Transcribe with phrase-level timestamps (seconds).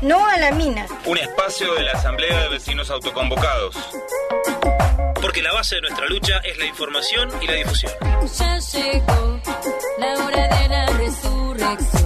[0.00, 0.86] No a la mina.
[1.06, 3.74] Un espacio de la Asamblea de Vecinos Autoconvocados.
[5.20, 7.92] Porque la base de nuestra lucha es la información y la difusión.
[8.38, 9.40] Ya llegó
[9.98, 11.97] la hora de la resurrección.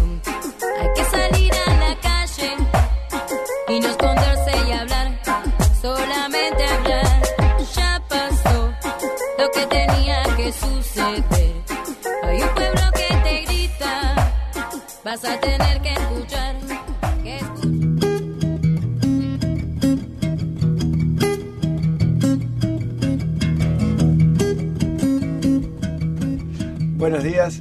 [27.22, 27.61] Buenos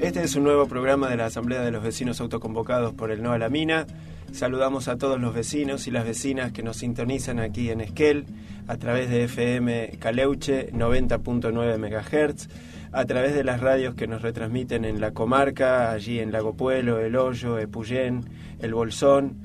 [0.00, 3.30] Este es un nuevo programa de la Asamblea de los Vecinos Autoconvocados por el No
[3.30, 3.86] a la Mina.
[4.32, 8.26] Saludamos a todos los vecinos y las vecinas que nos sintonizan aquí en Esquel
[8.66, 12.48] a través de FM Caleuche 90.9 MHz,
[12.90, 16.98] a través de las radios que nos retransmiten en la comarca, allí en Lago Puelo,
[16.98, 18.24] El Hoyo, Epuyén,
[18.58, 19.36] El Bolsón,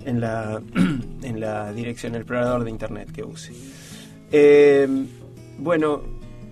[0.05, 0.61] en la,
[1.23, 3.53] en la dirección, el explorador de internet que use.
[4.31, 4.87] Eh,
[5.59, 6.01] bueno,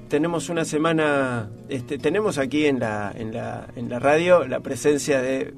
[0.07, 5.21] tenemos una semana, este, tenemos aquí en la, en la, en la radio la presencia
[5.21, 5.53] de,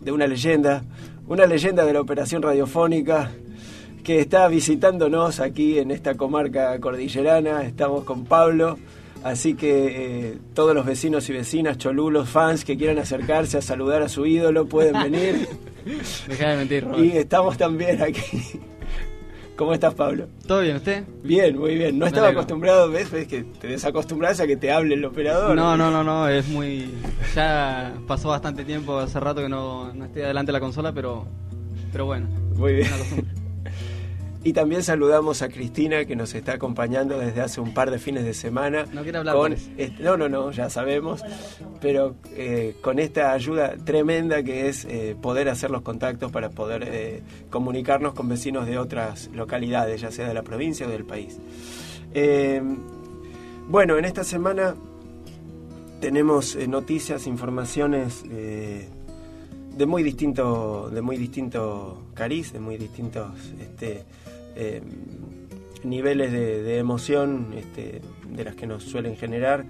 [0.00, 0.82] de una leyenda,
[1.26, 3.30] una leyenda de la operación radiofónica
[4.02, 7.62] que está visitándonos aquí en esta comarca cordillerana.
[7.64, 8.78] Estamos con Pablo,
[9.22, 14.02] así que eh, todos los vecinos y vecinas, cholulos, fans que quieran acercarse a saludar
[14.02, 15.48] a su ídolo pueden venir.
[16.26, 17.04] Deja de mentir, Robert.
[17.04, 18.20] y estamos también aquí.
[19.56, 20.26] ¿Cómo estás, Pablo?
[20.46, 21.02] ¿Todo bien usted?
[21.24, 21.98] Bien, muy bien.
[21.98, 22.42] No Me estaba alegro.
[22.42, 23.10] acostumbrado, ¿ves?
[23.10, 25.56] ¿Ves que te desacostumbras a que te hable el operador?
[25.56, 26.88] No, no, no, no, es muy...
[27.34, 31.26] Ya pasó bastante tiempo, hace rato que no, no estoy adelante de la consola, pero,
[31.90, 32.28] pero bueno.
[32.54, 32.88] Muy bien.
[34.44, 38.24] Y también saludamos a Cristina que nos está acompañando desde hace un par de fines
[38.24, 38.86] de semana.
[38.92, 41.22] No quiere hablar, con este- no, no, no, ya sabemos,
[41.80, 46.84] pero eh, con esta ayuda tremenda que es eh, poder hacer los contactos para poder
[46.86, 51.38] eh, comunicarnos con vecinos de otras localidades, ya sea de la provincia o del país.
[53.68, 54.74] Bueno, en esta semana
[56.00, 64.04] tenemos noticias, informaciones de muy distinto, de muy distinto cariz, de muy distintos este,
[64.58, 64.82] eh,
[65.84, 69.64] niveles de, emoción este, de las que nos suelen generar.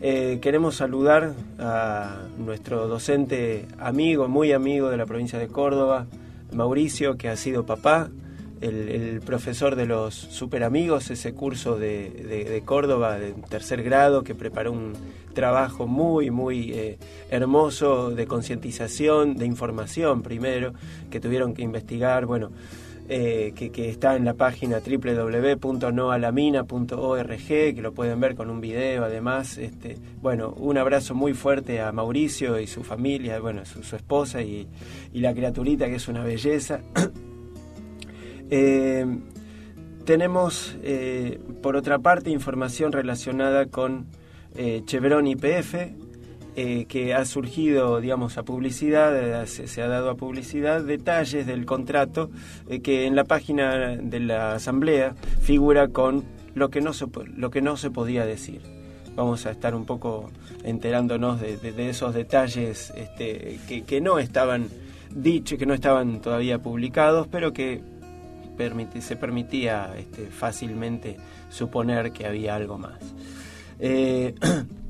[0.00, 6.06] Eh, queremos saludar a nuestro docente amigo, muy amigo de la provincia de Córdoba,
[6.52, 8.10] Mauricio, que ha sido papá,
[8.60, 14.72] el, profesor de los super amigos, ese curso de Córdoba de tercer grado, que preparó
[14.72, 14.94] un
[15.38, 16.98] trabajo muy, muy eh,
[17.30, 20.72] hermoso de concientización, de información primero,
[21.12, 22.50] que tuvieron que investigar, bueno,
[23.10, 29.56] eh, que, está en la página www.noalamina.org, que lo pueden ver con un video además.
[29.56, 34.68] Este, bueno, un abrazo muy fuerte a Mauricio y su familia, bueno, su, esposa y,
[35.14, 36.80] la criaturita que es una belleza.
[38.50, 39.04] Eh,
[40.06, 44.06] tenemos, eh, por otra parte, información relacionada con
[44.86, 45.74] Chevron IPF,
[46.60, 51.64] eh, que ha surgido, digamos, a publicidad, eh, se, ha dado a publicidad detalles del
[51.64, 52.30] contrato
[52.68, 56.24] eh, que en la página de la Asamblea figura con
[56.56, 58.60] lo que no se, lo que no se podía decir.
[59.14, 60.32] Vamos a estar un poco
[60.64, 64.66] enterándonos de, esos detalles este, que, no estaban
[65.14, 67.82] dichos, que no estaban todavía publicados, pero que
[68.56, 71.18] permiti- se permitía este, fácilmente
[71.50, 72.98] suponer que había algo más.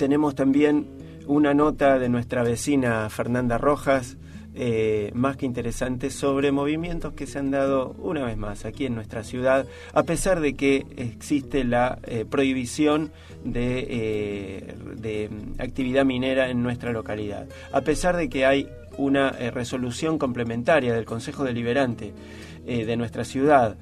[0.00, 0.86] tenemos también
[1.26, 4.16] una nota de nuestra vecina Fernanda Rojas,
[4.54, 8.94] eh, más que interesante, sobre movimientos que se han dado una vez más aquí en
[8.94, 13.12] nuestra ciudad, a pesar de que existe la eh, prohibición
[13.44, 20.16] de, eh, de actividad minera en nuestra localidad, a pesar de que hay una resolución
[20.16, 22.14] complementaria del Consejo Deliberante
[22.64, 23.76] de nuestra ciudad,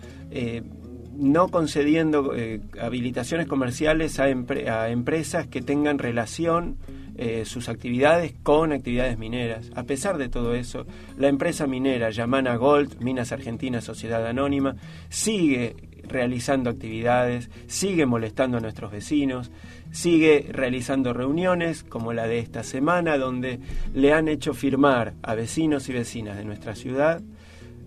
[1.19, 6.77] no concediendo eh, habilitaciones comerciales a, empre- a empresas que tengan relación
[7.17, 9.71] eh, sus actividades con actividades mineras.
[9.75, 10.87] A pesar de todo eso,
[11.19, 14.77] la empresa minera Yamana Gold, Minas Argentinas Sociedad Anónima,
[15.09, 15.75] sigue
[16.05, 19.51] realizando actividades, sigue molestando a nuestros vecinos,
[19.91, 23.59] sigue realizando reuniones como la de esta semana, donde
[23.93, 27.21] le han hecho firmar a vecinos y vecinas de nuestra ciudad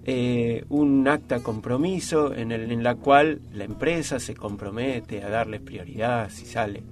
[0.04, 5.62] eh, un acta compromiso en, el, en la cual la empresa se compromete a darles
[5.62, 6.84] prioridad si sale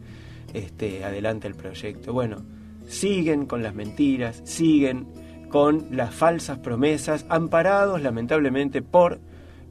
[0.54, 2.14] este, adelante el proyecto.
[2.14, 2.44] Bueno,
[2.88, 5.08] siguen con las mentiras, siguen
[5.50, 9.20] con las falsas promesas, amparados lamentablemente por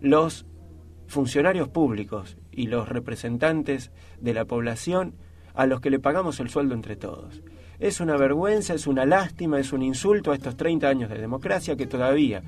[0.00, 0.44] los
[1.06, 5.14] funcionarios públicos y los representantes de la población
[5.54, 7.42] a los que le pagamos el sueldo entre todos.
[7.80, 11.76] Es una vergüenza, es una lástima, es un insulto a estos 30 años de democracia
[11.76, 12.42] que todavía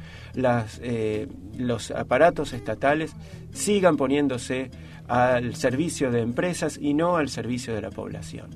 [0.83, 3.15] eh, los aparatos estatales
[3.53, 4.71] sigan poniéndose
[5.07, 8.51] al servicio de empresas y no al servicio de la población.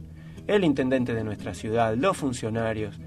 [0.49, 2.99] El intendente de nuestra ciudad, los funcionarios,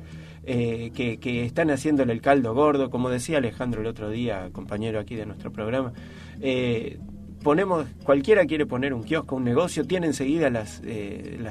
[0.46, 5.16] eh, que, están haciéndole el caldo gordo, como decía Alejandro el otro día, compañero aquí
[5.16, 5.92] de nuestro programa.
[6.40, 7.00] Eh,
[7.44, 10.82] ponemos, cualquiera quiere poner un kiosco, un negocio, tiene enseguida las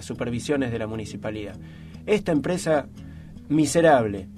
[0.00, 1.56] supervisiones de la municipalidad.
[2.06, 2.86] Esta empresa
[3.48, 4.28] miserable,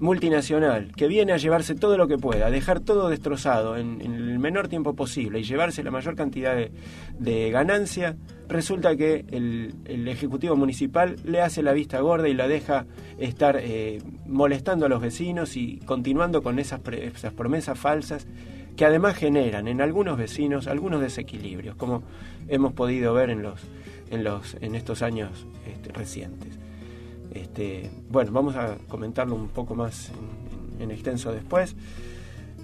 [0.00, 4.68] multinacional, que viene a llevarse todo lo que pueda, dejar todo destrozado en, el menor
[4.68, 6.56] tiempo posible y llevarse la mayor cantidad
[7.18, 8.16] de, ganancia,
[8.48, 12.86] resulta que el, Ejecutivo Municipal le hace la vista gorda y la deja
[13.18, 18.26] estar eh, molestando a los vecinos y continuando con esas, esas promesas falsas
[18.76, 22.02] que además generan en algunos vecinos algunos desequilibrios, como
[22.48, 26.59] hemos podido ver en estos años este, recientes.
[27.32, 30.10] Este, bueno, vamos a comentarlo un poco más
[30.78, 31.76] en, extenso después.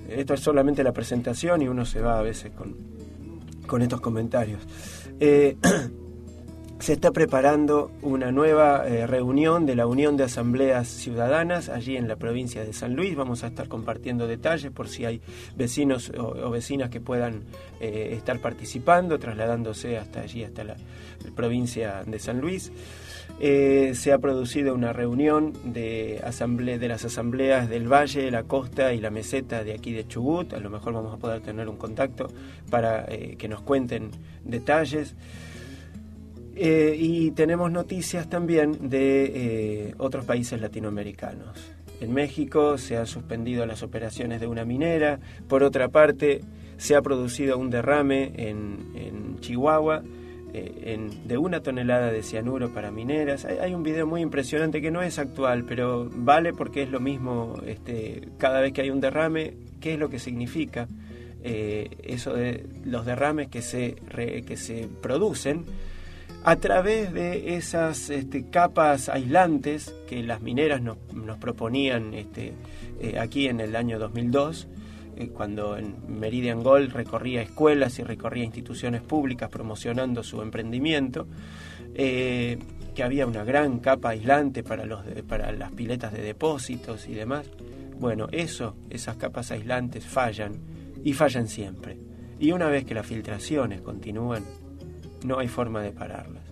[0.09, 2.75] Esto es solamente la presentación y uno se va a veces con,
[3.67, 4.61] con estos comentarios.
[5.21, 5.57] Eh,
[6.79, 12.07] se está preparando una nueva eh, reunión de la Unión de Asambleas Ciudadanas allí en
[12.07, 13.17] la provincia de San Luis.
[13.17, 15.23] Vamos a estar compartiendo detalles por si hay
[15.57, 17.45] vecinos o, vecinas que puedan
[17.81, 20.77] eh, estar participando, trasladándose hasta allí, hasta la,
[21.35, 22.71] provincia de San Luis.
[23.39, 29.01] Eh, se ha producido una reunión de, de las asambleas del Valle, la Costa y
[29.01, 30.55] la Meseta de aquí de Chubut.
[30.55, 32.29] A lo mejor vamos a poder tener un contacto
[32.71, 34.11] para que nos cuenten
[34.45, 35.15] detalles.
[36.59, 39.25] Eh, y tenemos noticias también de
[39.89, 41.55] eh, otros países latinoamericanos.
[42.01, 45.21] En México se han suspendido las operaciones de una minera.
[45.49, 46.41] Por otra parte,
[46.79, 50.03] se ha producido un derrame en, Chihuahua
[50.57, 53.45] eh, de una tonelada de cianuro para mineras.
[53.45, 57.55] Hay, un video muy impresionante que no es actual, pero vale porque es lo mismo
[57.67, 60.89] este, cada vez que hay un derrame, qué es lo que significa
[61.45, 65.65] eso de los derrames que se, que se producen
[66.47, 70.97] a través de esas este, capas aislantes que las mineras nos,
[71.41, 72.53] proponían este,
[73.01, 74.69] eh, aquí en el año 2002, eh,
[75.33, 81.27] cuando en Meridian Gold recorría escuelas y recorría instituciones públicas promocionando su emprendimiento,
[81.95, 82.59] eh,
[82.95, 87.51] que había una gran capa aislante para, los, para las piletas de depósitos y demás.
[87.99, 90.53] Bueno, eso, esas capas aislantes fallan
[91.03, 91.99] y fallan siempre.
[92.39, 94.45] Y una vez que las filtraciones continúan,
[95.25, 96.43] no hay forma de pararlas.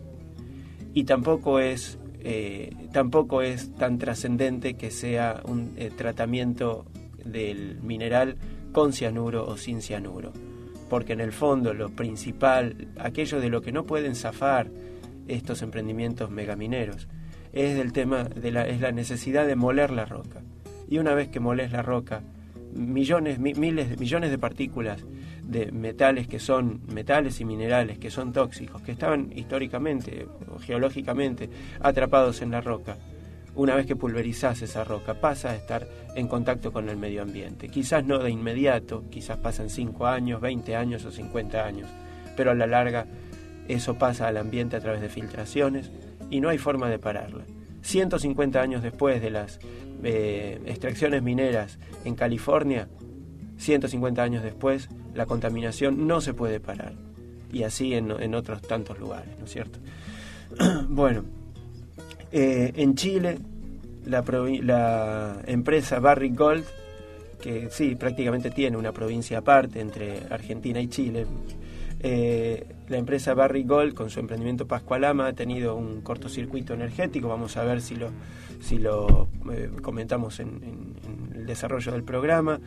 [0.94, 6.87] Y tampoco es, eh, tampoco es tan trascendente que sea un eh, tratamiento
[7.25, 8.37] del mineral
[8.74, 10.32] con cianuro o sin cianuro.
[10.90, 14.68] Porque en el fondo lo principal, aquello de lo que no pueden zafar
[15.28, 17.08] estos emprendimientos megamineros,
[17.52, 20.42] es el tema de la, es la necesidad de moler la roca.
[20.88, 22.22] Y una vez que moles la roca,
[22.74, 25.04] millones, miles, millones de partículas
[25.44, 31.48] de metales que son metales y minerales que son tóxicos, que estaban históricamente o geológicamente
[31.80, 32.96] atrapados en la roca,
[33.56, 37.69] una vez que pulverizás esa roca, pasa a estar en contacto con el medio ambiente.
[37.69, 41.89] Quizás no de inmediato, quizás pasan 5 años, 20 años o 50 años,
[42.37, 43.06] pero a la larga
[43.69, 45.91] eso pasa al ambiente a través de filtraciones
[46.31, 47.44] y no hay forma de pararla.
[47.82, 49.61] 150 años después de las
[50.03, 52.89] eh, extracciones mineras en California,
[53.58, 56.94] 150 años después, la contaminación no se puede parar.
[57.53, 59.79] Y así en, otros tantos lugares, ¿no es cierto?
[60.89, 61.25] bueno,
[62.36, 63.38] eh, en Chile,
[64.06, 66.64] la, empresa Barrick Gold,
[67.41, 71.26] que sí, prácticamente tiene una provincia aparte entre Argentina y Chile,
[72.00, 77.56] eh, la empresa Barrick Gold con su emprendimiento Pascualama ha tenido un cortocircuito energético, vamos
[77.56, 78.10] a ver si lo,
[78.60, 80.96] si lo eh, comentamos en,
[81.34, 82.60] el desarrollo del programa.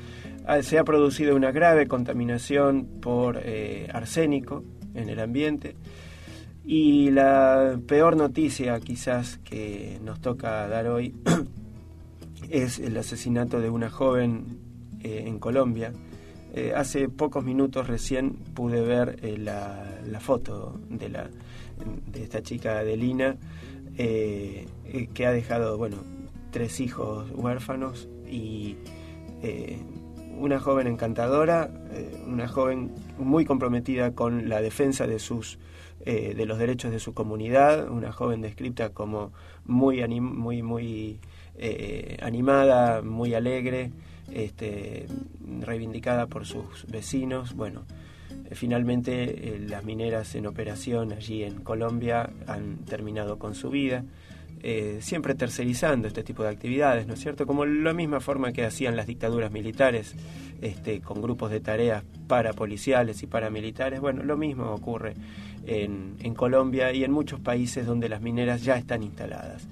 [0.45, 4.63] Ah, se ha producido una grave contaminación por eh, arsénico
[4.95, 5.75] en el ambiente.
[6.69, 11.15] Y la peor noticia quizás que nos toca dar hoy
[12.50, 14.59] es el asesinato de una joven
[15.01, 15.93] eh, en Colombia.
[16.75, 21.29] hace pocos minutos recién pude ver la, la, foto de, la,
[22.12, 23.38] de esta chica Adelina
[23.97, 25.97] eh, eh, que ha dejado, bueno,
[26.51, 28.77] tres hijos huérfanos y
[29.41, 29.79] eh,
[30.38, 35.57] una joven encantadora, eh, una joven muy comprometida con la defensa de sus
[36.09, 39.33] eh, de los derechos de su comunidad, una joven descrita como
[39.65, 41.19] muy muy muy
[41.57, 43.91] eh, animada, muy alegre,
[44.31, 45.05] este,
[45.59, 47.57] reivindicada por sus vecinos.
[47.57, 47.83] Bueno,
[48.53, 54.05] finalmente las mineras en operación allí en Colombia han terminado con su vida.
[54.69, 57.47] Eh, siempre tercerizando este tipo de actividades, ¿no es cierto?
[57.47, 60.13] Como la misma forma que hacían las dictaduras militares,
[60.62, 64.01] este, con grupos de tareas parapoliciales y paramilitares.
[64.01, 65.13] Bueno, lo mismo ocurre
[65.65, 69.65] en, en Colombia y en muchos países donde las mineras ya están instaladas.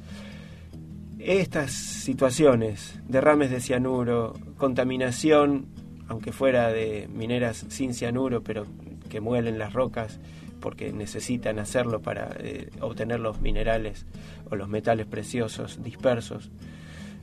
[1.19, 5.65] Estas situaciones, derrames de cianuro, contaminación,
[6.07, 8.65] aunque fuera de mineras sin cianuro, pero
[9.09, 10.21] que muelen las rocas,
[10.59, 14.05] porque necesitan hacerlo para eh, obtener los minerales
[14.49, 16.51] o los metales preciosos dispersos,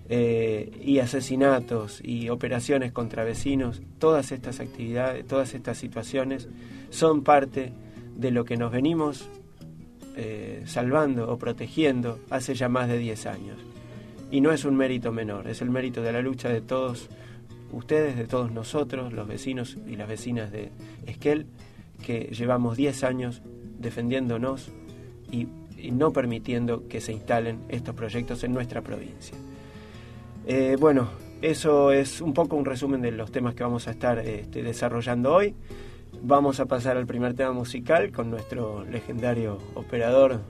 [0.09, 6.49] eh, y asesinatos y operaciones contra vecinos, todas estas actividades, todas estas situaciones
[6.91, 7.73] son parte
[8.17, 9.31] de lo que nos venimos
[10.17, 13.59] eh, salvando o protegiendo hace ya más de 10 años.
[14.31, 17.09] Y no es un mérito menor, es el mérito de la lucha de todos
[17.71, 20.73] ustedes, de todos nosotros, los vecinos y las vecinas de
[21.07, 21.47] Esquel,
[22.03, 23.43] que llevamos 10 años
[23.79, 24.71] defendiéndonos
[25.31, 25.49] y,
[25.91, 29.37] no permitiendo que se instalen estos proyectos en nuestra provincia.
[30.47, 31.09] Eh, bueno,
[31.41, 35.35] eso es un poco un resumen de los temas que vamos a estar este, desarrollando
[35.35, 35.57] hoy.
[36.23, 40.41] Vamos a pasar al primer tema musical con nuestro legendario operador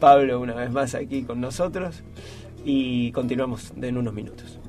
[0.00, 2.02] Pablo una vez más aquí con nosotros
[2.64, 4.59] y continuamos en unos minutos.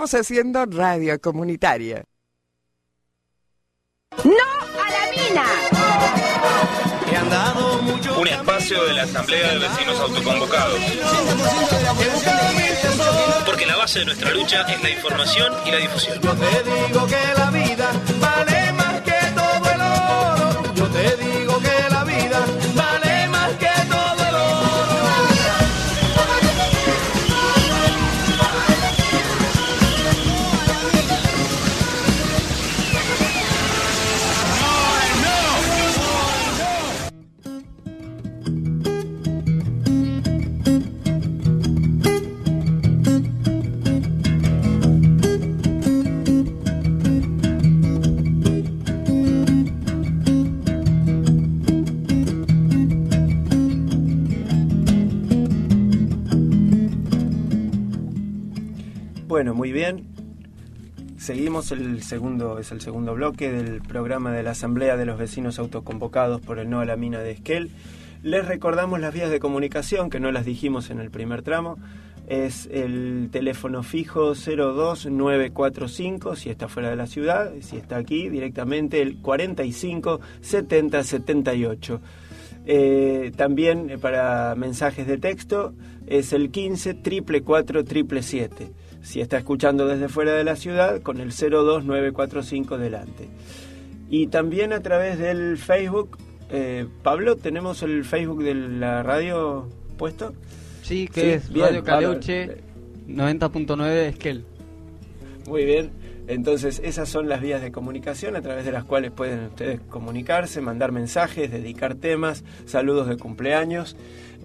[0.00, 2.02] Estamos haciendo radio comunitaria.
[4.24, 5.44] ¡No a la mina!
[8.16, 10.80] Un espacio de la Asamblea de Vecinos Autoconvocados.
[13.44, 16.18] Porque la base de nuestra lucha es la información y la difusión.
[16.22, 17.92] Yo te digo que la vida
[61.60, 66.40] El segundo, es el segundo bloque del programa de la Asamblea de los Vecinos Autoconvocados
[66.40, 67.70] por el No a la Mina de Esquel.
[68.22, 71.76] Les recordamos las vías de comunicación, que no las dijimos en el primer tramo.
[72.28, 79.02] Es el teléfono fijo 02945 si está fuera de la ciudad, si está aquí directamente
[79.02, 82.00] el 45 70 78.
[82.64, 85.74] Eh, también eh, para mensajes de texto
[86.06, 88.72] es el 15 triple 4 triple 7.
[89.02, 93.28] Si está escuchando desde fuera de la ciudad, con el 02945 delante.
[94.08, 96.18] Y también a través del Facebook.
[96.50, 100.34] eh, Pablo, ¿tenemos el Facebook de la radio puesto?
[100.82, 101.84] Sí, que Sí, es bien, Radio.
[101.84, 102.56] Caleuche
[103.08, 104.44] 90.9 Esquel.
[105.46, 105.90] Muy bien.
[106.26, 110.60] Entonces, esas son las vías de comunicación a través de las cuales pueden ustedes comunicarse,
[110.60, 113.96] mandar mensajes, dedicar temas, saludos de cumpleaños,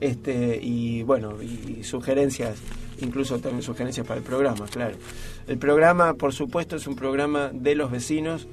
[0.02, 2.56] este y bueno, y sugerencias,
[3.02, 4.96] incluso también sugerencias para el programa, claro.
[5.48, 8.48] El programa, por supuesto, es un programa de los vecinos.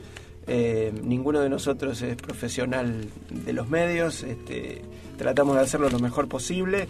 [0.46, 4.22] eh, ninguno de nosotros es profesional de los medios.
[4.24, 4.83] Este,
[5.16, 6.88] tratamos de hacerlo lo mejor posible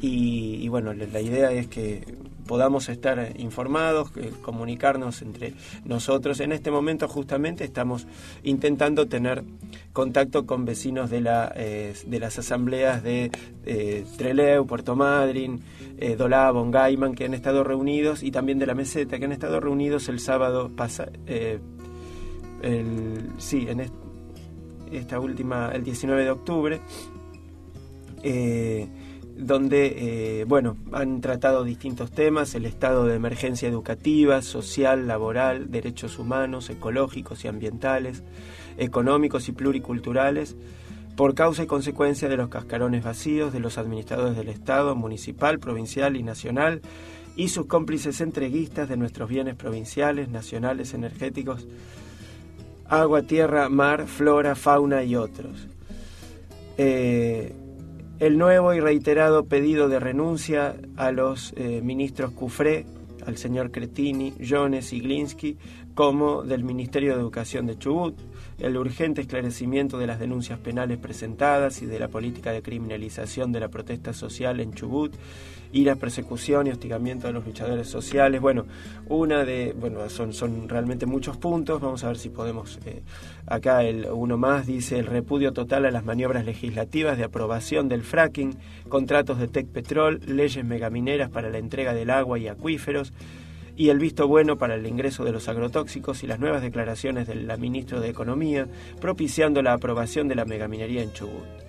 [0.00, 2.04] y, bueno, la idea es que
[2.46, 4.10] podamos estar informados,
[4.42, 6.40] comunicarnos entre nosotros.
[6.40, 8.06] En este momento justamente estamos
[8.42, 9.44] intentando tener
[9.92, 13.30] contacto con vecinos de, la, eh, de las asambleas de
[13.64, 15.60] eh, Treleu, Puerto Madryn,
[16.02, 19.60] eh, Dolá, Bongaiman, que han estado reunidos, y también de la meseta, que han estado
[19.60, 21.12] reunidos el sábado pasado.
[22.62, 23.94] el, sí, en est-
[24.92, 26.80] esta última, el 19 de octubre.
[28.22, 28.88] Eh,
[29.36, 36.18] donde eh, bueno han tratado distintos temas el estado de emergencia educativa social laboral derechos
[36.18, 38.22] humanos ecológicos y ambientales
[38.76, 40.54] económicos y pluriculturales
[41.16, 46.16] por causa y consecuencia de los cascarones vacíos de los administradores del Estado, municipal, provincial
[46.16, 46.80] y nacional,
[47.36, 51.66] y sus cómplices entreguistas de nuestros bienes provinciales, nacionales, energéticos,
[52.88, 55.68] agua, tierra, mar, flora, fauna y otros.
[56.76, 57.54] Eh,
[58.18, 62.86] el nuevo y reiterado pedido de renuncia a los eh, ministros Cufré,
[63.26, 65.56] al señor Cretini, Jones y Glinsky,
[65.94, 68.14] como del Ministerio de Educación de Chubut,
[68.58, 73.60] el urgente esclarecimiento de las denuncias penales presentadas y de la política de criminalización de
[73.60, 75.14] la protesta social en Chubut
[75.72, 78.40] y la persecución y hostigamiento de los luchadores sociales.
[78.40, 78.66] Bueno,
[79.08, 81.80] una de, bueno, son, son realmente muchos puntos.
[81.80, 82.78] Vamos a ver si podemos.
[82.84, 83.02] eh,
[83.46, 88.02] acá el uno más dice el repudio total a las maniobras legislativas de aprobación del
[88.02, 88.56] fracking,
[88.88, 93.12] contratos de Tec Petrol, leyes megamineras para la entrega del agua y acuíferos
[93.76, 97.46] y el visto bueno para el ingreso de los agrotóxicos y las nuevas declaraciones del
[97.46, 98.66] la ministro de Economía
[99.00, 101.62] propiciando la aprobación de la megaminería en Chubut.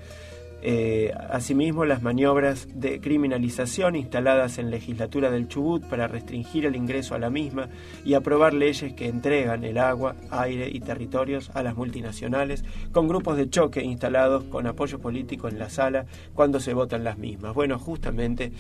[0.65, 7.15] Eh, asimismo, las maniobras de criminalización instaladas en legislatura del Chubut para restringir el ingreso
[7.15, 7.67] a la misma
[8.05, 12.63] y aprobar leyes que entregan el agua, aire y territorios a las multinacionales,
[12.93, 17.17] con grupos de choque instalados con apoyo político en la sala cuando se votan las
[17.17, 17.53] mismas.
[17.53, 18.53] Bueno, justamente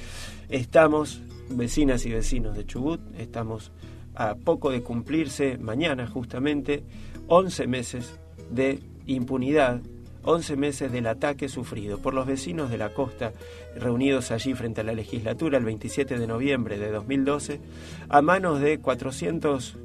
[0.49, 3.71] estamos, vecinas y vecinos de Chubut, estamos
[4.15, 6.83] a poco de cumplirse mañana justamente
[7.27, 8.19] 11 meses
[8.51, 9.81] de impunidad
[10.25, 13.33] 11 meses del ataque sufrido por los vecinos de la costa
[13.75, 17.59] reunidos allí frente a la legislatura el 27 de noviembre de 2012
[18.07, 19.77] a manos de 400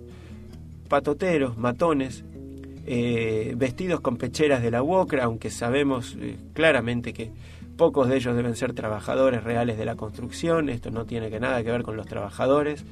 [0.88, 2.25] patoteros, matones,
[2.87, 7.31] eh, vestidos con pecheras de la UOCRA, aunque sabemos eh, claramente que
[7.79, 11.71] pocos de ellos deben ser trabajadores reales de la construcción, esto no tiene nada que
[11.71, 12.85] ver con los trabajadores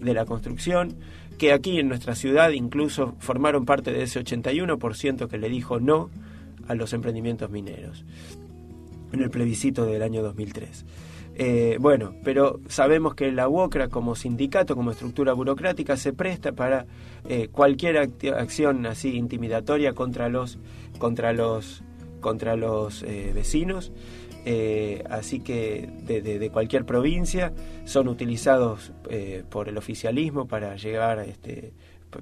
[0.00, 0.96] de la construcción,
[1.38, 6.10] que aquí en nuestra ciudad incluso formaron parte de ese 81% que le dijo no
[6.66, 8.04] a los emprendimientos mineros
[9.12, 10.86] en el plebiscito del año 2003.
[11.34, 16.86] Eh, bueno, pero sabemos que la UOCRA como sindicato, como estructura burocrática, se presta para
[17.28, 20.58] eh, cualquier acción así intimidatoria contra los
[20.98, 21.82] contra los
[22.20, 23.92] contra los eh, vecinos.
[24.44, 27.52] Eh, así que de, cualquier provincia
[27.84, 31.74] son utilizados eh, por el oficialismo para llegar este,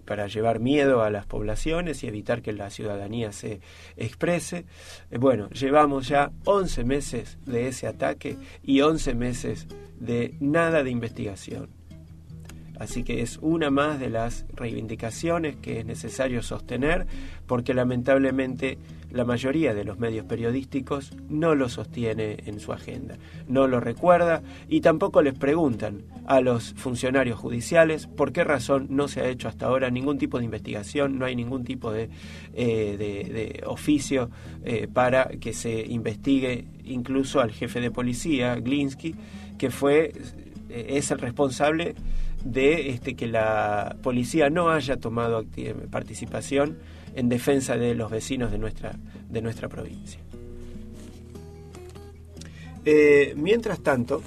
[0.04, 3.60] para llevar miedo a las poblaciones y evitar que la ciudadanía se
[3.96, 4.66] exprese.
[5.10, 9.66] Eh, bueno, llevamos ya 11 meses de ese ataque y 11 meses
[9.98, 11.70] de nada de investigación.
[12.78, 17.06] Así que es una más de las reivindicaciones que es necesario sostener
[17.46, 18.78] porque lamentablemente
[19.10, 23.16] la mayoría de los medios periodísticos no lo sostiene en su agenda,
[23.46, 29.08] no lo recuerda y tampoco les preguntan a los funcionarios judiciales por qué razón no
[29.08, 32.10] se ha hecho hasta ahora ningún tipo de investigación, no hay ningún tipo de,
[32.54, 34.30] eh, oficio
[34.64, 39.14] eh, para que se investigue incluso al jefe de policía, Glinsky,
[39.56, 40.12] que fue
[40.68, 41.94] eh, es el responsable
[42.44, 45.44] de este, que la policía no haya tomado
[45.90, 46.78] participación
[47.14, 48.96] en defensa de los vecinos de nuestra,
[49.28, 50.20] de nuestra provincia.
[52.84, 54.22] Eh, mientras tanto,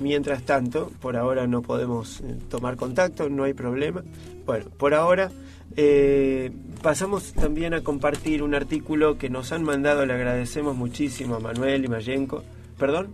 [0.00, 4.02] mientras tanto, por ahora no podemos eh, tomar contacto, no hay problema.
[4.46, 5.30] Bueno, por ahora
[5.76, 6.50] eh,
[6.82, 11.84] pasamos también a compartir un artículo que nos han mandado, le agradecemos muchísimo a Manuel
[11.84, 12.42] y Mayenco.
[12.78, 13.08] ¿Perdón?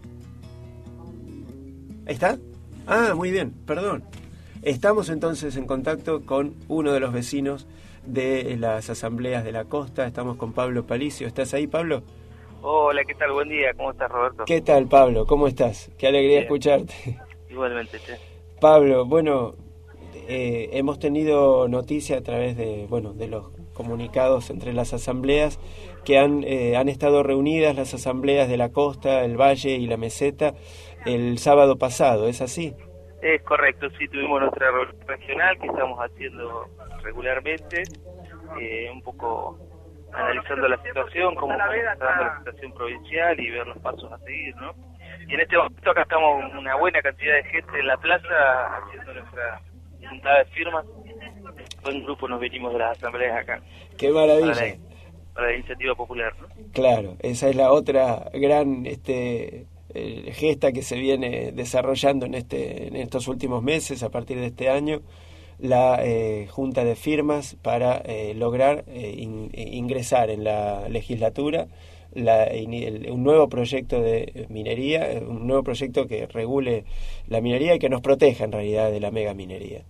[2.06, 2.38] ¿Ahí está?
[2.86, 4.04] Ah, muy bien, perdón.
[4.66, 7.68] Estamos entonces en contacto con uno de los vecinos
[8.04, 10.04] de las asambleas de la costa.
[10.04, 11.28] Estamos con Pablo Palicio.
[11.28, 12.02] ¿Estás ahí, Pablo?
[12.62, 13.30] Hola, ¿qué tal?
[13.30, 14.44] Buen día, ¿cómo estás, Roberto?
[14.44, 15.24] ¿Qué tal, Pablo?
[15.24, 15.88] ¿Cómo estás?
[15.96, 16.42] Qué alegría Bien.
[16.42, 16.94] escucharte.
[17.48, 18.16] Igualmente, che.
[18.60, 19.54] Pablo, bueno,
[20.26, 25.60] eh, hemos tenido noticia a través de, bueno, de los comunicados entre las asambleas
[26.04, 29.96] que han, eh, han estado reunidas las asambleas de la costa, el valle y la
[29.96, 30.54] meseta
[31.04, 32.74] el sábado pasado, ¿es así?
[33.22, 36.68] Es correcto, sí, tuvimos nuestra reunión regional que estamos haciendo
[37.02, 37.82] regularmente,
[38.60, 39.58] eh, un poco
[40.12, 41.66] analizando la situación, cómo está
[41.98, 44.72] dando la situación provincial y ver los pasos a seguir, ¿no?
[45.28, 49.14] Y en este momento acá estamos una buena cantidad de gente en la plaza haciendo
[49.14, 49.60] nuestra
[50.08, 50.84] juntada de firmas.
[51.82, 53.60] Con un grupo nos venimos de las asambleas acá,
[53.98, 54.54] Qué para maravilla.
[54.54, 54.76] la,
[55.34, 56.46] para la iniciativa popular, ¿no?
[56.72, 62.88] Claro, esa es la otra gran este, eh, gesta que se viene desarrollando en, este,
[62.88, 65.02] en estos últimos meses, a partir de este año,
[65.58, 71.68] la eh, junta de firmas para eh, lograr eh, in- ingresar en la legislatura
[72.14, 72.48] la-
[73.10, 76.84] un nuevo proyecto de minería, eh, un nuevo proyecto que regule
[77.28, 79.82] la minería y que nos proteja en realidad de la mega minería.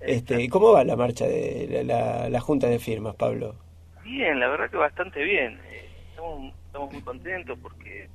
[0.00, 3.54] Este, ¿y ¿Cómo va la marcha de la, la- junta de firmas, Pablo?
[4.02, 5.60] Bien, la verdad que bastante bien.
[5.66, 8.10] Eh, estamos muy contentos porque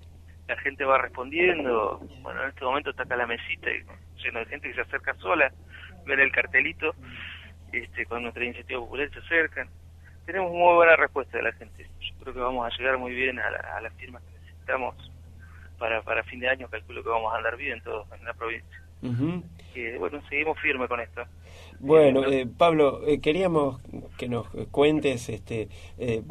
[0.47, 1.99] la gente va respondiendo.
[2.21, 3.83] Bueno, en este momento está acá la mesita y
[4.23, 5.51] lleno de gente que se acerca sola,
[6.05, 6.95] ver el cartelito
[7.71, 9.69] este, con nuestra iniciativa popular se acercan.
[10.25, 11.85] Tenemos muy buena respuesta de la gente.
[11.99, 14.95] Yo creo que vamos a llegar muy bien a, la- a las firmas que necesitamos
[15.77, 16.69] para, para fin de año.
[16.69, 18.77] Calculo que vamos a andar bien todos en la provincia.
[19.01, 19.43] Ujú.
[19.73, 21.25] Que, bueno, seguimos firme con esto.
[21.85, 23.81] Bueno, Eh, Pablo, eh, queríamos
[24.17, 25.67] que nos cuentes este,
[25.97, 26.23] eh,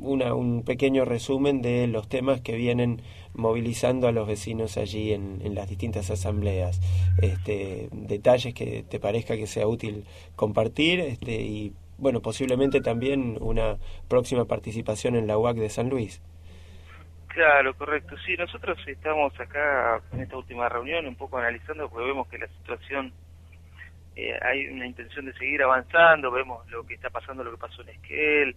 [0.00, 3.02] una, un pequeño resumen de los temas que vienen
[3.34, 6.80] movilizando a los vecinos allí en, en las distintas asambleas.
[7.20, 10.04] Este, detalles que te parezca que sea útil
[10.36, 16.22] compartir este, y, bueno, posiblemente también una próxima participación en la UAC de San Luis.
[17.26, 18.14] Claro, correcto.
[18.24, 22.46] Sí, nosotros estamos acá en esta última reunión un poco analizando porque vemos que la
[22.46, 23.12] situación
[24.28, 27.82] eh, hay una intención de seguir avanzando, vemos lo que está pasando, lo que pasó
[27.82, 28.56] en Esquel,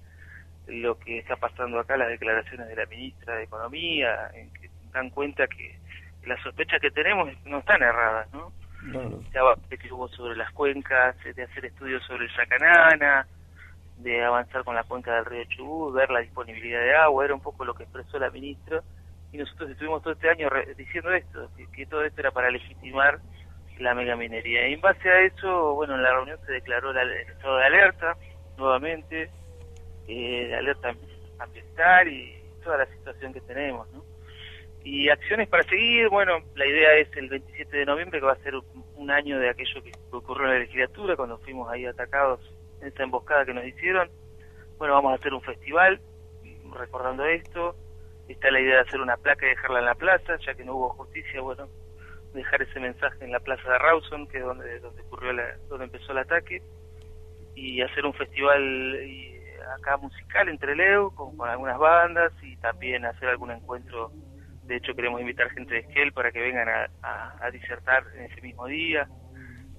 [0.67, 5.09] lo que está pasando acá, las declaraciones de la ministra de Economía, en que dan
[5.09, 5.77] cuenta que
[6.25, 8.51] las sospechas que tenemos no están erradas, ¿no?
[9.29, 13.25] Que hubo sobre las cuencas, de hacer estudios sobre el Yacanana,
[13.97, 17.41] de avanzar con la cuenca del río Chubut, ver la disponibilidad de agua, era un
[17.41, 18.81] poco lo que expresó la ministra,
[19.31, 22.51] y nosotros estuvimos todo este año re- diciendo esto, que, que todo esto era para
[22.51, 23.19] legitimar
[23.79, 24.67] la megaminería.
[24.67, 27.65] Y en base a eso, bueno, en la reunión se declaró la- el estado de
[27.65, 28.17] alerta,
[28.57, 29.29] nuevamente,
[30.07, 30.93] eh, de alerta
[31.39, 34.03] ambiental y toda la situación que tenemos, ¿no?
[34.83, 38.43] Y acciones para seguir, bueno, la idea es el 27 de noviembre, que va a
[38.43, 42.39] ser un- año de aquello que ocurrió en la legislatura, cuando fuimos ahí atacados
[42.79, 44.09] en esta emboscada que nos hicieron.
[44.77, 45.99] Bueno, vamos a hacer un festival
[46.73, 47.75] recordando esto.
[48.29, 50.75] Está la idea de hacer una placa y dejarla en la plaza, ya que no
[50.75, 51.67] hubo justicia, bueno,
[52.33, 55.85] dejar ese mensaje en la plaza de Rawson, que es donde, donde ocurrió la, donde
[55.85, 56.61] empezó el ataque,
[57.55, 58.99] y hacer un festival
[59.77, 64.11] acá musical entre Leo, con, con algunas bandas, y también hacer algún encuentro
[64.63, 68.23] De hecho, queremos invitar gente de Esquel para que vengan a, a- a disertar en
[68.31, 69.07] ese mismo día.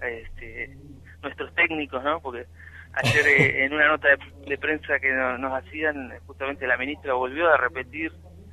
[0.03, 0.77] Este,
[1.23, 2.21] nuestros técnicos, ¿no?
[2.21, 2.47] Porque
[2.93, 7.15] ayer eh, en una nota de, de prensa que no- nos hacían, justamente la ministra
[7.15, 8.13] volvió a repetir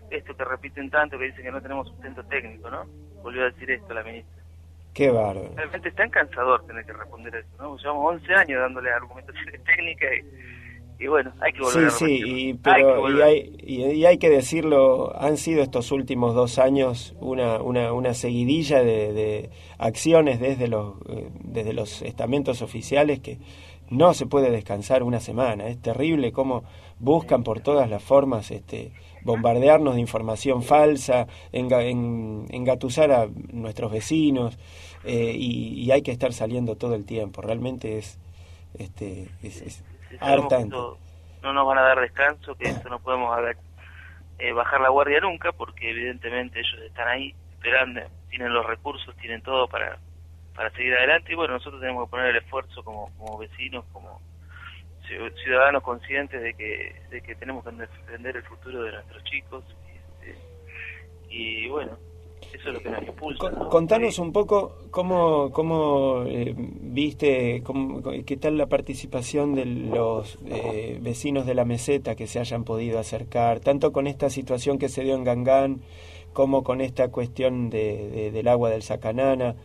[0.09, 2.85] esto que repiten tanto, que dicen que no tenemos sustento técnico, ¿no?
[3.23, 4.41] Volvió a decir esto la ministra.
[4.93, 5.51] Qué bárbaro.
[5.55, 7.77] Realmente es tan cansador tener que responder eso, ¿no?
[7.77, 10.09] Llevamos 11 años dándole argumentaciones técnicas
[10.99, 13.83] y, y bueno, hay que volver Sí, a sí, y, Hay pero, y, hay, y,
[13.85, 19.13] y hay que decirlo, han sido estos últimos dos años una, una, una seguidilla de,
[19.13, 23.39] de acciones desde los, eh, desde los estamentos oficiales que
[23.89, 25.67] no se puede descansar una semana.
[25.67, 26.63] Es terrible cómo
[26.99, 28.91] buscan por todas las formas este,
[29.23, 34.57] bombardearnos de información falsa, enga- en- engatusar a nuestros vecinos
[35.03, 37.41] eh, y, y hay que estar saliendo todo el tiempo.
[37.41, 38.19] Realmente es,
[38.77, 39.83] este, es,
[40.19, 40.75] hartante.
[41.41, 43.57] no nos van a dar descanso, que eso no podemos haber-
[44.39, 49.41] eh, bajar la guardia nunca, porque evidentemente ellos están ahí esperando, tienen los recursos, tienen
[49.43, 49.99] todo para,
[50.55, 54.21] para seguir adelante y bueno, nosotros tenemos que poner el esfuerzo como, como vecinos, como
[55.43, 59.63] ciudadanos conscientes de que, de que tenemos que defender el futuro de nuestros chicos
[60.21, 60.35] este,
[61.29, 61.91] y bueno,
[62.53, 63.39] eso es lo que nos impulsa.
[63.39, 63.69] Con- ¿no?
[63.69, 70.97] Contanos un poco cómo, cómo eh, viste, cómo- qué tal la participación de los eh,
[71.01, 75.03] vecinos de la meseta que se hayan podido acercar, tanto con esta situación que se
[75.03, 75.81] dio en Gangán
[76.33, 79.55] como con esta cuestión de, de- del agua del Sacanana,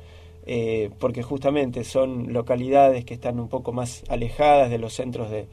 [0.47, 5.47] eh, porque justamente son localidades que están un poco más alejadas de los centros de,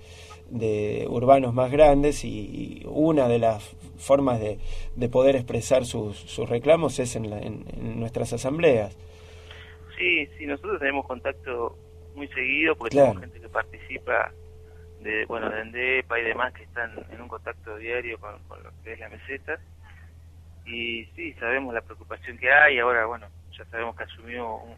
[0.49, 4.59] de urbanos más grandes y, y una de las formas de,
[4.95, 8.95] de poder expresar sus, sus reclamos es en, la- en- en nuestras asambleas.
[9.97, 11.77] Sí, sí, nosotros tenemos contacto
[12.15, 13.13] muy seguido porque Claro.
[13.13, 14.31] tenemos gente que participa
[15.01, 18.69] de, bueno, de Endepa y demás que están en un contacto diario con, con lo
[18.83, 19.59] que es la meseta.
[20.65, 22.79] Y sí, sabemos la preocupación que hay.
[22.79, 24.75] Ahora, bueno, ya sabemos que asumió un,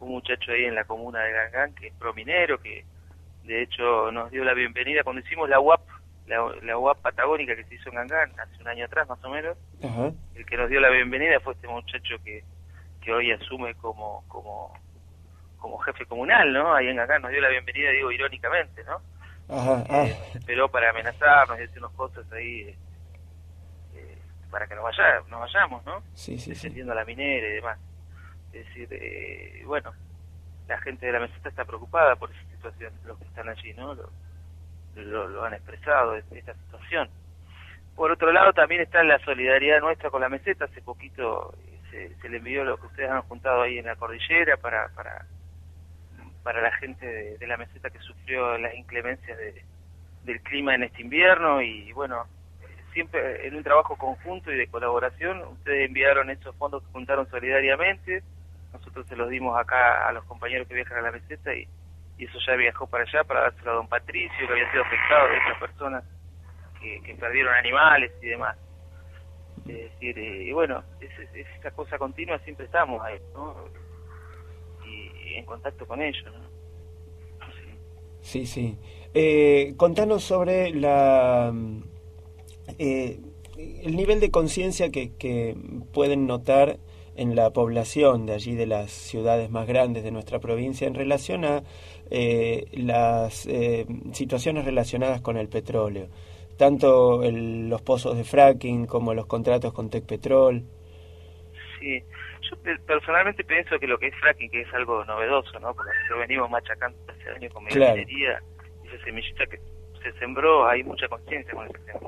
[0.00, 2.84] un muchacho ahí en la comuna de Gangán que es prominero, que
[3.44, 5.80] de hecho nos dio la bienvenida cuando hicimos la UAP,
[6.26, 9.28] la, la UAP patagónica que se hizo en Gangán hace un año atrás más o
[9.30, 9.56] menos
[10.34, 12.42] el que nos dio la bienvenida fue este muchacho que,
[13.02, 14.72] que hoy asume como, como,
[15.58, 16.74] como jefe comunal, ¿no?
[16.74, 19.00] Ahí en acá nos dio la bienvenida, digo irónicamente, ¿no?
[19.54, 19.84] Ajá.
[19.90, 22.76] Ah, Eh, esperó para amenazarnos y decirnos cosas ahí eh,
[24.54, 26.00] para que nos, vaya, nos vayamos, ¿no?
[26.14, 26.50] sí, sí, sí.
[26.68, 27.76] Defendiendo a la minera y demás.
[28.52, 29.92] Es decir, eh, bueno,
[30.68, 33.94] la gente de la meseta está preocupada por esa situación, los que están allí, ¿no?
[33.94, 34.08] Lo,
[34.94, 37.10] lo, lo han expresado, es- esta situación.
[37.96, 40.66] Por otro lado, también está la solidaridad nuestra con la meseta.
[40.66, 43.96] Hace poquito eh, se, se le envió lo que ustedes han juntado ahí en la
[43.96, 45.26] cordillera para para,
[46.44, 49.64] para la gente de, de la meseta que sufrió las inclemencias de-
[50.22, 51.60] del clima en este invierno.
[51.60, 52.24] Y bueno,
[52.94, 58.22] siempre en un trabajo conjunto y de colaboración, ustedes enviaron esos fondos que juntaron solidariamente.
[58.72, 61.68] Nosotros se los dimos acá a los compañeros que viajan a la meseta y,
[62.16, 65.36] eso ya viajó para allá para dárselo a don Patricio, que había sido afectado de
[65.36, 66.04] otras personas
[66.80, 68.56] que, perdieron animales y demás.
[69.66, 73.56] Es decir, eh, y bueno, es, es- esa cosa continua siempre estamos ahí, ¿no?
[74.86, 76.44] Y, en contacto con ellos, ¿no?
[77.52, 77.78] Sí.
[78.20, 78.78] Sí, sí.
[79.12, 81.52] Eh, contanos sobre la
[82.78, 83.18] eh,
[83.56, 85.56] el nivel de conciencia que, que
[85.92, 86.78] pueden notar
[87.16, 91.44] en la población de allí de las ciudades más grandes de nuestra provincia en relación
[91.44, 91.62] a
[92.10, 96.08] eh, las eh, situaciones relacionadas con el petróleo,
[96.56, 100.64] tanto el- los pozos de fracking como los contratos con Tecpetrol.
[101.78, 102.02] Sí,
[102.50, 105.72] yo pe- personalmente pienso que lo que es fracking, que es algo novedoso, ¿no?
[105.74, 107.94] Porque lo venimos machacando hace años con Claro.
[107.96, 108.42] minería,
[108.84, 109.58] esa semillita que
[110.04, 112.00] se sembró, hay mucha conciencia con ese tema.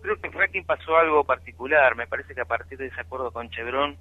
[0.00, 3.30] Creo que en fracking pasó algo particular, me parece que a partir de ese acuerdo
[3.30, 3.96] con Chevron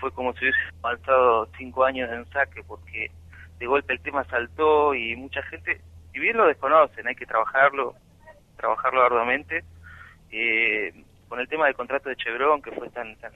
[0.00, 3.10] fue como si hubiese avanzado cinco años en saque, porque
[3.58, 5.80] de golpe el tema saltó y mucha gente,
[6.12, 7.94] si bien lo desconocen, hay que trabajarlo,
[8.56, 9.64] trabajarlo arduamente,
[10.30, 10.92] eh,
[11.28, 13.32] con el tema del contrato de Chevron, que fue tan, tan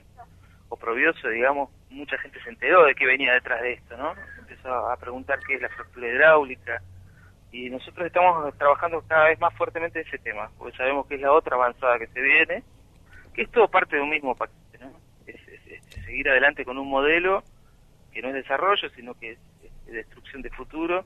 [0.69, 4.13] oprobioso, digamos, mucha gente se enteró de qué venía detrás de esto, ¿no?
[4.39, 6.81] Empezó a preguntar qué es la fractura hidráulica
[7.53, 11.31] y nosotros estamos trabajando cada vez más fuertemente ese tema, porque sabemos que es la
[11.31, 12.63] otra avanzada que se viene,
[13.33, 14.91] que es todo parte de un mismo paquete, ¿no?
[15.27, 17.43] Es, es- seguir adelante con un modelo
[18.11, 19.39] que no es desarrollo, sino que es,
[19.87, 21.05] es destrucción de futuro.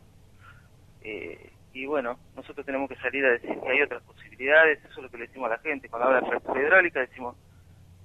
[1.01, 5.03] Eh, y bueno, nosotros tenemos que salir a decir que hay otras posibilidades, eso es
[5.03, 5.89] lo que le decimos a la gente.
[5.89, 7.35] Cuando habla de fractura hidráulica decimos,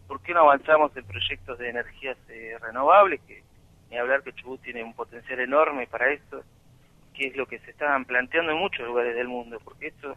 [0.07, 3.21] ¿por qué no avanzamos en proyectos de energías eh, renovables?
[3.23, 3.43] Que
[3.91, 6.43] ni hablar que Chubut tiene un potencial enorme para esto,
[7.15, 10.17] que es lo que se estaban planteando en muchos lugares del mundo, porque esto,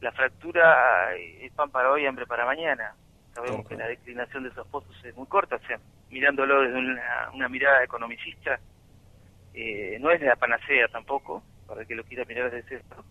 [0.00, 2.94] la fractura eh, es pan para hoy, hambre para mañana.
[3.34, 5.78] sabemos que la declinación de esos pozos es muy corta, o sea,
[6.10, 8.58] mirándolo desde una, una mirada economicista,
[9.54, 13.04] eh, no es de la panacea tampoco, para el que lo quiera mirar desde lado.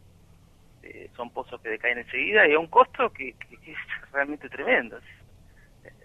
[0.84, 3.78] Eh, son pozos que decaen enseguida y a un costo que, que- que es
[4.12, 5.00] realmente tremendo.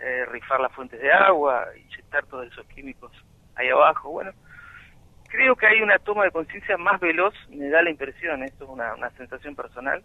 [0.01, 3.13] Eh, rifar las fuentes de agua, inyectar todos esos químicos
[3.55, 4.33] ahí abajo, bueno,
[5.33, 8.71] creo que hay una toma de conciencia más veloz, me da la impresión, esto es
[8.71, 10.03] una, una sensación personal,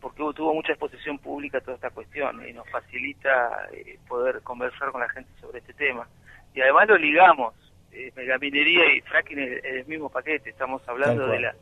[0.00, 5.02] porque tuvo mucha exposición pública toda esta cuestión y nos facilita eh, poder conversar con
[5.02, 6.08] la gente sobre este tema.
[6.54, 7.54] Y además lo ligamos,
[7.92, 11.54] eh, megaminería y fracking es es el mismo paquete, estamos hablando de la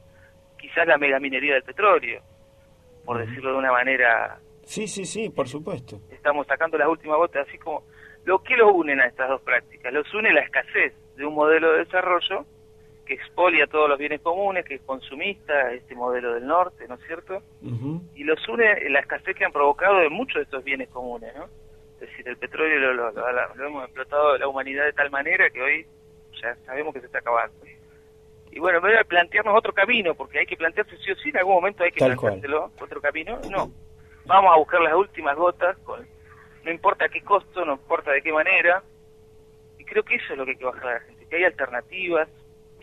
[0.56, 2.22] quizás la megaminería del petróleo,
[3.04, 6.00] por decirlo de una manera Sí, sí, sí, por supuesto.
[6.12, 7.82] estamos sacando las últimas gotas, así como
[8.24, 11.72] lo que los unen a estas dos prácticas, los une la escasez de un modelo
[11.72, 12.46] de desarrollo
[13.08, 17.00] que expolia todos los bienes comunes, que es consumista, este modelo del norte, ¿no es
[17.06, 17.42] cierto?
[18.14, 21.44] Y los une la escasez que han provocado de muchos de estos bienes comunes, ¿no?
[21.94, 25.50] Es decir, el petróleo lo, lo- lo- lo hemos explotado la humanidad de tal manera
[25.50, 25.86] que hoy
[26.40, 27.56] ya sabemos que se está acabando.
[28.52, 31.30] Y bueno, en vez de plantearnos otro camino, porque hay que plantearse sí o sí,
[31.30, 32.34] en algún momento hay que Tal cual.
[32.40, 33.70] planteárselo, otro camino, no.
[34.26, 36.06] Vamos a buscar las últimas gotas, con,
[36.64, 38.82] no importa a qué costo, no importa de qué manera.
[39.78, 41.44] Y creo que eso es lo que hay que bajar a la gente, que hay
[41.44, 42.28] alternativas,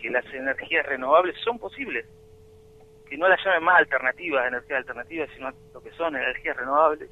[0.00, 2.06] que las energías renovables son posibles.
[3.08, 7.10] Que no las llamen más alternativas, energías alternativas, sino lo que son energías renovables,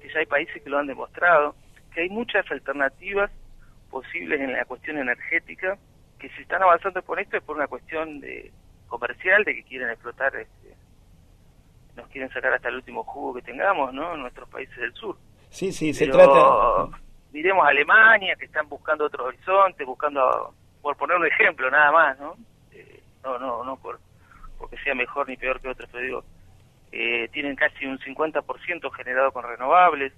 [0.00, 1.54] que ya hay países que lo han demostrado,
[1.92, 3.30] que hay muchas alternativas
[3.90, 5.76] posibles en la cuestión energética,
[6.18, 8.52] que si están avanzando por esto es por una cuestión de
[8.86, 10.74] comercial, de que quieren explotar, este,
[11.96, 14.14] nos quieren sacar hasta el último jugo que tengamos, ¿no?
[14.14, 15.16] En nuestros países del sur.
[15.50, 16.88] Sí, sí, se trata...
[17.32, 22.18] miremos a Alemania, que están buscando otro horizonte, buscando, por poner un ejemplo, nada más,
[22.18, 22.36] ¿no?
[22.72, 23.98] Eh, no, no, no por
[24.58, 26.24] porque sea mejor ni peor que otros, pero digo,
[26.92, 30.12] eh, tienen casi un 50% generado con renovables,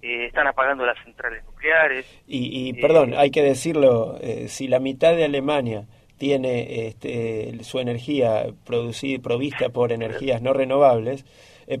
[0.00, 5.16] eh, están apagando las centrales nucleares, Y, y, perdón, hay que decirlo, si la mitad
[5.16, 5.86] de Alemania
[6.18, 11.24] tiene este, su energía producida, provista por energías no renovables,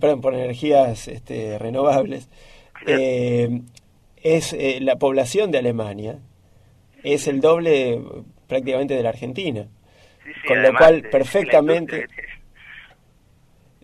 [0.00, 2.28] perdón, por energías este, renovables,
[4.24, 6.18] es eh, la población de Alemania
[7.04, 8.00] es el doble
[8.48, 9.66] prácticamente de la Argentina.
[10.24, 12.06] Sí, sí, Con lo cual, perfectamente-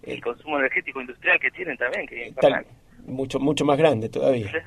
[0.03, 2.67] el consumo energético industrial que tienen también, que es Tal- infernal.
[3.07, 4.51] mucho mucho más grande todavía.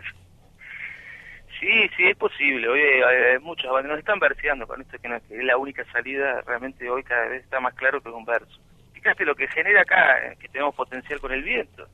[1.59, 2.67] Sí, sí, es posible.
[2.67, 3.01] Hoy hay,
[3.33, 3.71] hay muchos.
[3.85, 6.41] Nos están verseando con esto que, no, que es la única salida.
[6.45, 8.59] Realmente hoy cada vez está más claro que es un verso.
[8.91, 11.87] Fíjate lo que genera acá, eh, que tenemos potencial con el viento.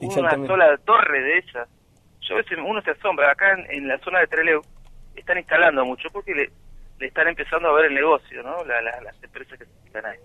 [0.00, 1.68] Una sola torre de esas.
[2.22, 3.30] Yo a veces uno se asombra.
[3.30, 4.60] Acá en, en la zona de Trelew
[5.20, 6.50] están instalando mucho porque le,
[6.98, 8.64] le están empezando a ver el negocio, ¿no?
[8.64, 10.18] La- la- las empresas que se instalan ahí.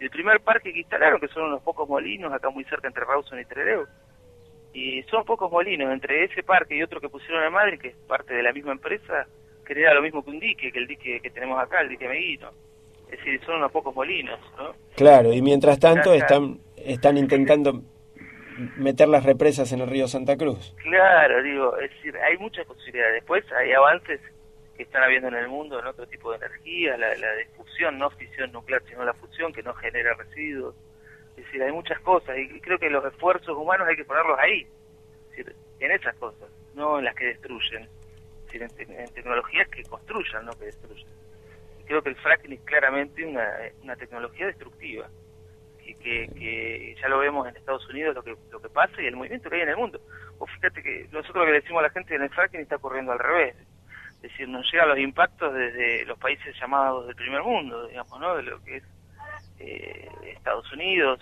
[0.00, 3.04] Y el primer parque que instalaron, que son unos pocos molinos, acá muy cerca entre
[3.04, 3.84] Rawson y Trelew,
[4.72, 7.96] y son pocos molinos, entre ese parque y otro que pusieron a Madrid, que es
[8.06, 9.26] parte de la misma empresa,
[9.66, 12.50] genera lo mismo que un dique, que el dique que tenemos acá, el dique Meguino.
[13.10, 14.72] Es decir, son unos pocos molinos, ¿no?
[14.94, 17.82] Claro, y mientras tanto están están intentando
[18.76, 20.74] meter las represas en el río Santa Cruz.
[20.82, 23.14] Claro, digo, es decir, hay muchas posibilidades.
[23.14, 24.20] Después hay avances
[24.76, 27.98] que están habiendo en el mundo en otro tipo de energía, la, la de fusión,
[27.98, 30.74] no fisión nuclear, sino la fusión que no genera residuos.
[31.36, 34.66] Es decir, hay muchas cosas y creo que los esfuerzos humanos hay que ponerlos ahí,
[35.80, 40.46] en esas cosas, no en las que destruyen, es decir, en, en tecnologías que construyan,
[40.46, 41.06] no que destruyen.
[41.80, 43.48] Y creo que el fracking es claramente una,
[43.82, 45.08] una tecnología destructiva,
[45.94, 49.16] que, que, ya lo vemos en Estados Unidos lo que, lo que pasa y el
[49.16, 50.00] movimiento que hay en el mundo.
[50.38, 53.12] Vos fíjate que nosotros lo que decimos a la gente en el fracking está ocurriendo
[53.12, 53.56] al revés.
[54.16, 58.36] Es decir, nos llegan los impactos desde los países llamados del primer mundo, digamos, ¿no?
[58.36, 58.84] De lo que es
[59.60, 61.20] eh, Estados Unidos,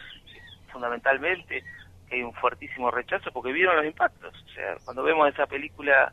[0.72, 1.62] fundamentalmente,
[2.08, 4.34] que hay un fuertísimo rechazo porque vieron los impactos.
[4.44, 6.12] O sea, cuando vemos esa película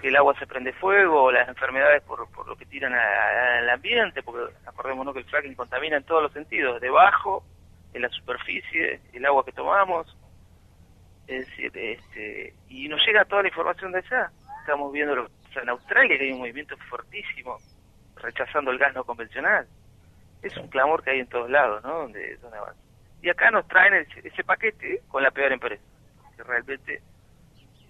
[0.00, 3.70] que el agua se prende fuego, o las enfermedades por, por lo que tiran al
[3.70, 7.44] ambiente, porque acordémonos que el fracking contamina en todos los sentidos, debajo,
[7.92, 10.16] en la superficie, el agua que tomamos,
[11.26, 14.30] es decir, este, y nos llega toda la información de allá.
[14.60, 17.58] Estamos viendo lo pasa en Australia, que hay un movimiento fuertísimo
[18.16, 19.66] rechazando el gas no convencional.
[20.42, 22.00] Es un clamor que hay en todos lados, ¿no?
[22.00, 22.58] Donde, donde.
[23.22, 25.82] Y acá nos traen ese, ese paquete con la peor empresa.
[26.36, 27.00] Que realmente,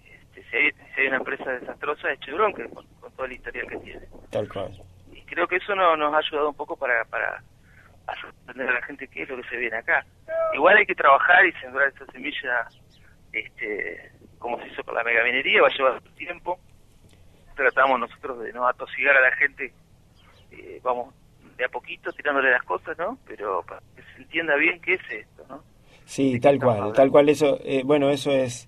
[0.05, 3.33] este, si, hay, si hay una empresa desastrosa, es Chevron, que con, con todo el
[3.33, 4.07] historial que tiene.
[4.29, 4.71] Tal cual.
[5.11, 7.41] Y creo que eso no, nos ha ayudado un poco para, para
[8.07, 10.05] hacer entender a la gente qué es lo que se viene acá.
[10.53, 12.67] Igual hay que trabajar y sembrar esa semilla,
[13.31, 16.59] este, como se hizo con la megaminería, va a llevar tiempo.
[17.55, 19.71] Tratamos nosotros de no atosigar a la gente,
[20.51, 21.13] eh, vamos
[21.57, 23.17] de a poquito tirándole las cosas, ¿no?
[23.27, 25.63] Pero para que se entienda bien qué es esto, ¿no?
[26.05, 26.93] Sí, ¿De qué tal cual, hablando?
[26.93, 28.67] tal cual eso, eh, bueno, eso es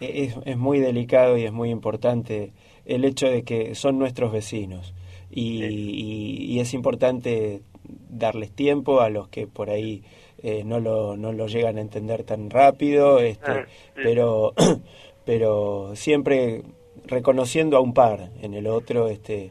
[0.00, 2.52] es, es muy delicado y es muy importante
[2.84, 4.94] el hecho de que son nuestros vecinos
[5.30, 7.62] y, y- y es importante
[8.08, 10.02] darles tiempo a los que por ahí
[10.42, 14.54] eh, no, lo, no lo llegan a entender tan rápido, este, Ah, pero,
[15.24, 16.62] pero siempre
[17.06, 19.50] reconociendo a un par en el otro, este,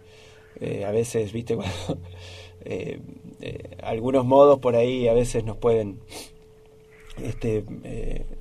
[0.62, 2.02] eh, a veces, viste, cuando,
[2.64, 3.00] eh,
[3.84, 6.00] algunos modos por ahí a veces nos pueden
[7.22, 7.64] este,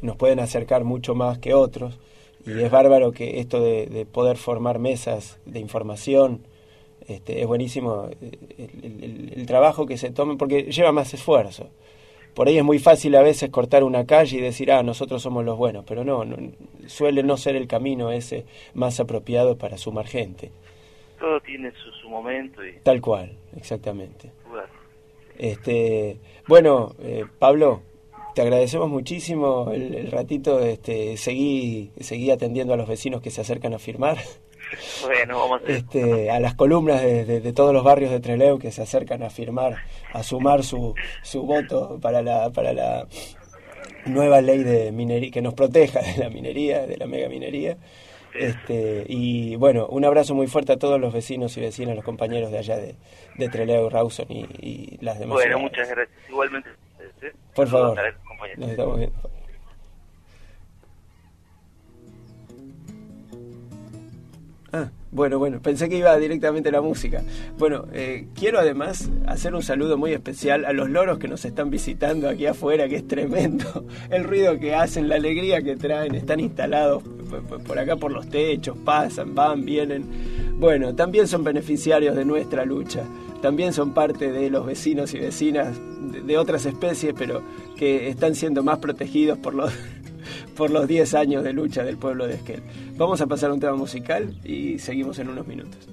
[0.03, 1.99] nos pueden acercar mucho más que otros.
[2.47, 6.43] Y es bárbaro que esto de, de poder formar mesas de información
[7.09, 11.69] este, es buenísimo eh, el, el- el trabajo que se tome porque lleva más esfuerzo
[12.35, 15.45] por ahí es muy fácil a veces cortar una calle y decir ah nosotros somos
[15.45, 16.37] los buenos pero no, no
[16.87, 18.45] suele no ser el camino ese
[18.75, 20.51] más apropiado para sumar gente
[21.19, 24.69] Todo tiene su, su momento y tal cual exactamente lugar.
[25.39, 27.83] Este, bueno, eh, Pablo,
[28.35, 30.61] te agradecemos muchísimo el, el ratito.
[30.61, 34.17] Este, seguí, seguí atendiendo a los vecinos que se acercan a firmar,
[35.03, 38.59] Bueno, vamos a este, a las columnas de, de- de todos los barrios de Trelew
[38.59, 39.77] que se acercan a firmar,
[40.13, 43.07] a sumar su, su voto para la, para la
[44.07, 47.77] nueva ley de minería que nos proteja de la minería, de la mega minería.
[48.35, 52.51] Este, y bueno, un abrazo muy fuerte a todos los vecinos y vecinas, los compañeros
[52.51, 52.95] de allá de,
[53.37, 55.35] de Trelew, Rawson y, y las demás.
[55.37, 55.63] Bueno, ciudades.
[55.63, 56.19] muchas gracias.
[56.29, 56.69] Igualmente.
[57.23, 57.33] ¿eh?
[57.55, 57.97] Por favor.
[58.59, 59.31] Nos estamos viendo.
[64.77, 67.23] Ah, bueno, bueno, pensé que iba directamente a la música.
[67.59, 71.71] Bueno, eh, quiero además hacer un saludo muy especial a los loros que nos están
[71.71, 73.87] visitando aquí afuera, que es tremendo.
[74.11, 77.03] El ruido que hacen, la alegría que traen, están instalados
[77.67, 80.05] por acá por los techos, pasan, van, vienen.
[80.59, 83.03] Bueno, también son beneficiarios de nuestra lucha.
[83.41, 85.81] También son parte de los vecinos y vecinas
[86.27, 87.43] de otras especies, pero
[87.77, 89.73] que están siendo más protegidos por los
[90.57, 92.63] por los 10 años de lucha del pueblo de Esquel.
[92.97, 95.89] Vamos a pasar a un tema musical y seguimos en unos minutos.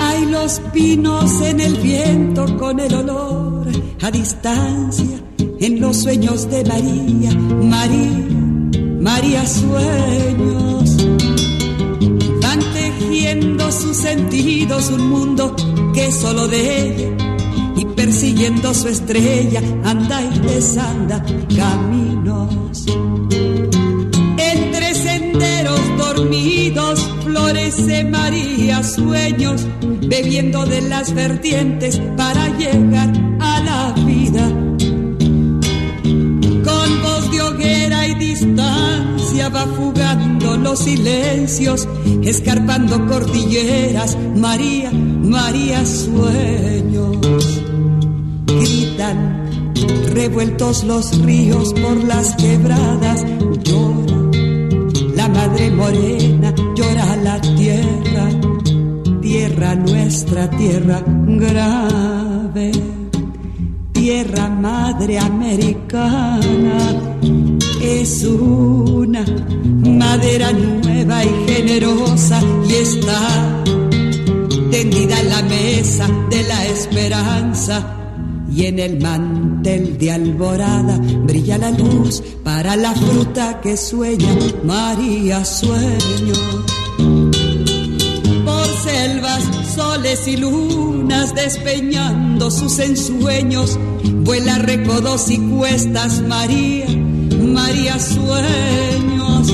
[0.00, 3.68] Hay los pinos en el viento con el olor
[4.02, 8.10] a distancia en los sueños de María, María,
[9.00, 10.96] María sueños.
[12.40, 15.54] Van tejiendo sus sentidos un mundo
[15.92, 17.08] que es solo de ella
[17.76, 21.24] y persiguiendo su estrella anda y desanda
[21.56, 22.86] caminos.
[24.36, 29.66] Entre senderos dormidos florece María sueños,
[30.08, 34.63] bebiendo de las vertientes para llegar a la vida.
[38.34, 41.88] Distancia va fugando los silencios,
[42.22, 47.16] escarpando cordilleras, María, María sueños.
[48.46, 49.62] Gritan
[50.12, 53.24] revueltos los ríos por las quebradas,
[53.62, 54.16] llora
[55.14, 58.30] la madre morena, llora la tierra,
[59.22, 62.72] tierra nuestra, tierra grave,
[63.92, 67.03] tierra madre americana,
[67.84, 69.24] es una
[69.64, 73.62] madera nueva y generosa y está
[74.70, 77.94] tendida en la mesa de la esperanza
[78.50, 85.44] y en el mantel de alborada brilla la luz para la fruta que sueña María
[85.44, 86.34] sueño.
[88.44, 89.42] Por selvas,
[89.74, 93.78] soles y lunas despeñando sus ensueños,
[94.22, 96.86] vuela recodos y cuestas María,
[97.54, 99.46] María sueños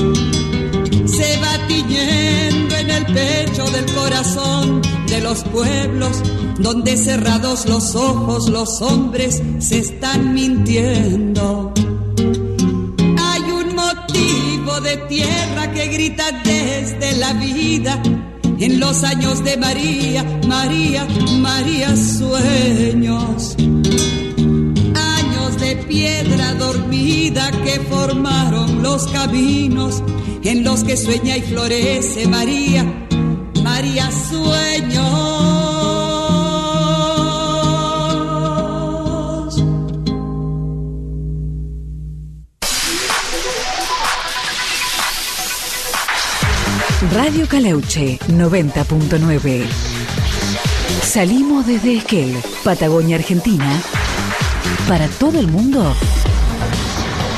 [1.05, 6.23] se va tiñendo en el pecho del corazón de los pueblos,
[6.57, 11.71] donde cerrados los ojos los hombres se están mintiendo.
[13.19, 18.01] Hay un motivo de tierra que grita desde la vida.
[18.59, 21.07] En los años de María, María,
[21.39, 23.55] María sueños
[25.75, 30.03] piedra dormida que formaron los caminos
[30.43, 32.85] en los que sueña y florece María,
[33.63, 35.41] María sueños.
[47.13, 49.65] Radio Caleuche 90.9.
[51.03, 53.81] Salimos desde Esquel, Patagonia, Argentina,
[54.87, 55.95] para todo el mundo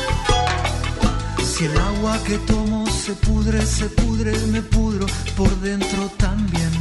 [1.44, 5.06] Si el agua que tomo se pudre, se pudre, me pudro
[5.38, 6.72] por dentro también.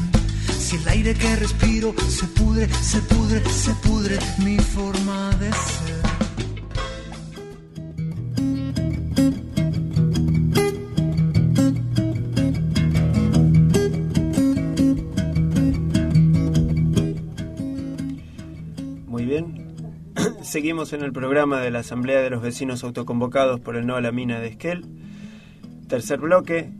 [0.70, 5.96] Si el aire que respiro se pudre, se pudre, se pudre mi forma de ser.
[19.08, 19.74] Muy bien.
[20.42, 24.00] Seguimos en el programa de la Asamblea de los Vecinos Autoconvocados por el No a
[24.00, 24.86] la Mina de Esquel.
[25.88, 26.70] Tercer bloque.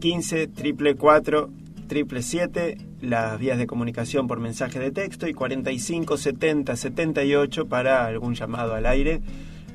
[0.00, 1.50] 15 triple 4
[1.88, 8.06] triple 7 las vías de comunicación por mensaje de texto y 45 70 78 para
[8.06, 9.20] algún llamado al aire,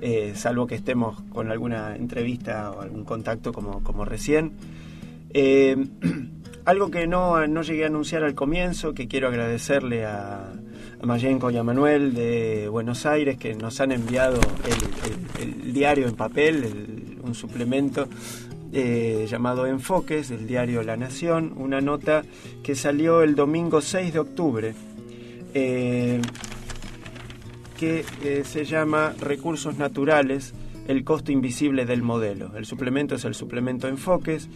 [0.02, 4.54] eh, salvo que estemos con alguna entrevista o algún contacto como, como recién.
[5.34, 5.76] Eh,
[6.66, 10.52] algo que no, no llegué a anunciar al comienzo, que quiero agradecerle a,
[11.02, 11.18] a
[11.52, 14.40] y a Manuel de Buenos Aires que nos han enviado
[15.42, 18.08] el, diario en papel, el- un suplemento
[18.74, 22.24] eh, llamado Enfoques del diario La Nación, una nota
[22.64, 24.74] que salió el domingo 6 de octubre.
[25.54, 26.20] eh,
[27.78, 30.54] que eh, se llama Recursos Naturales,
[30.88, 32.56] el costo invisible del modelo.
[32.56, 34.48] El suplemento es el suplemento Enfoques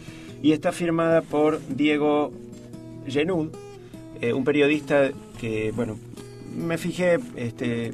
[0.42, 2.32] y está firmada por Diego
[3.06, 3.50] Genud,
[4.34, 5.98] un periodista que, bueno,
[6.56, 7.92] me fijé este,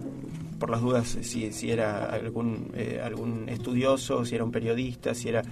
[0.58, 5.28] por las dudas si, si era algún, eh, algún estudioso, si era un periodista, si
[5.28, 5.42] era,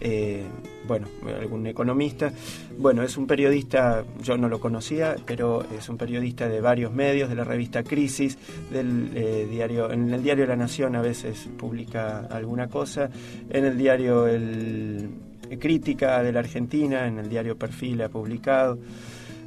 [0.00, 0.44] eh,
[0.86, 1.06] bueno,
[1.38, 2.32] algún economista.
[2.78, 7.28] Bueno, es un periodista, yo no lo conocía, pero es un periodista de varios medios,
[7.28, 8.38] de la revista Crisis,
[8.70, 13.10] del eh, diario, en el diario La Nación a veces publica alguna cosa,
[13.50, 15.10] en el diario El
[15.58, 18.78] Crítica de la Argentina, en el diario Perfil ha publicado.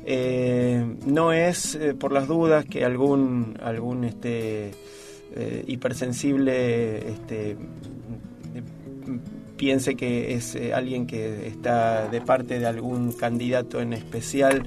[0.09, 4.71] Eh, no es eh, por las dudas que algún algún este
[5.37, 7.55] eh, hipersensible este
[9.55, 14.63] piense que es eh, alguien que está de parte de algún candidato en especial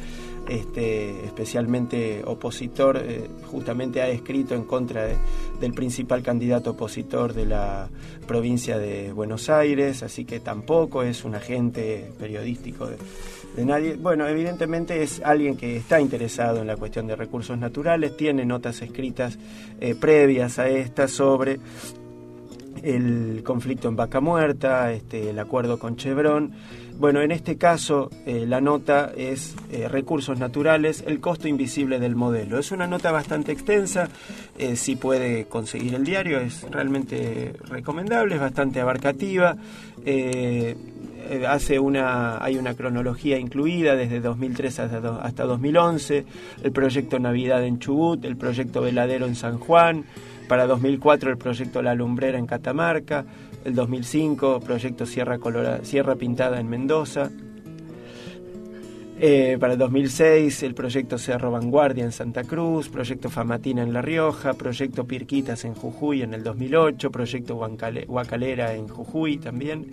[0.49, 5.15] este, especialmente opositor, eh, justamente ha escrito en contra de-
[5.61, 7.89] del principal candidato opositor de la
[8.27, 12.97] provincia de Buenos Aires, así que tampoco es un agente periodístico de,
[13.57, 13.97] de nadie.
[13.97, 18.83] Bueno, evidentemente es alguien que está interesado en la cuestión de recursos naturales, tiene notas
[18.83, 19.39] escritas
[19.81, 21.59] eh, previas a esta sobre
[22.83, 26.53] el conflicto en Vaca Muerta, este, el acuerdo con Chevron.
[26.99, 32.15] Bueno, en este caso eh, la nota es eh, recursos naturales, el costo invisible del
[32.15, 32.59] modelo.
[32.59, 34.09] Es una nota bastante extensa,
[34.75, 39.57] si puede conseguir el diario, es realmente recomendable, es bastante abarcativa.
[40.05, 40.77] Eh,
[41.31, 46.25] eh, hace una hay una cronología incluida desde 2003 hasta, do- hasta 2011
[46.63, 50.05] el proyecto Navidad en Chubut el proyecto Veladero en San Juan
[50.49, 53.25] para 2004 el proyecto La Lumbrera en Catamarca
[53.65, 55.39] el 2005 proyecto Sierra
[55.83, 57.31] Sierra Pintada en Mendoza
[59.23, 64.01] eh, para el 2006 el proyecto Cerro Vanguardia en Santa Cruz, proyecto Famatina en La
[64.01, 69.91] Rioja, proyecto Pirquitas en Jujuy en el 2008, proyecto Huacalera en Jujuy también,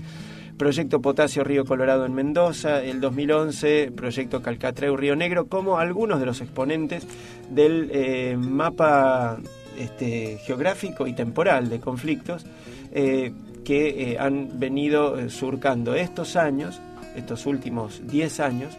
[0.58, 6.26] proyecto Potasio Río Colorado en Mendoza, el 2011 proyecto Calcatreu Río Negro, como algunos de
[6.26, 7.06] los exponentes
[7.50, 9.40] del eh, mapa
[9.78, 12.46] este, geográfico y temporal de conflictos
[12.94, 13.34] eh,
[13.66, 16.80] que han venido surcando estos años,
[17.18, 18.78] estos últimos 10 años,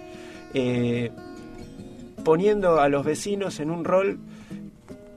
[0.54, 1.10] eh,
[2.24, 4.18] poniendo a los vecinos en un rol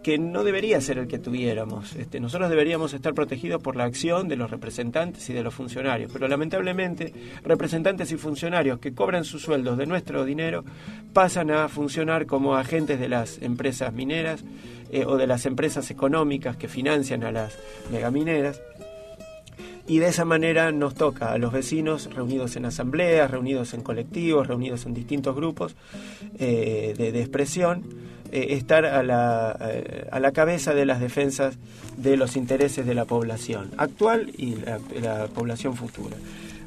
[0.03, 1.95] que no debería ser el que tuviéramos.
[1.95, 6.11] Este, nosotros deberíamos estar protegidos por la acción de los representantes y de los funcionarios,
[6.11, 7.13] pero lamentablemente
[7.43, 10.63] representantes y funcionarios que cobran sus sueldos de nuestro dinero
[11.13, 14.43] pasan a funcionar como agentes de las empresas mineras
[14.91, 17.57] eh, o de las empresas económicas que financian a las
[17.91, 18.59] megamineras.
[19.91, 24.47] Y de esa manera nos toca a los vecinos reunidos en asambleas, reunidos en colectivos,
[24.47, 25.75] reunidos en distintos grupos
[26.39, 27.83] eh, de, expresión,
[28.31, 31.57] eh, estar a la, eh, a la cabeza de las defensas
[31.97, 36.15] de los intereses de la población actual y la, la población futura.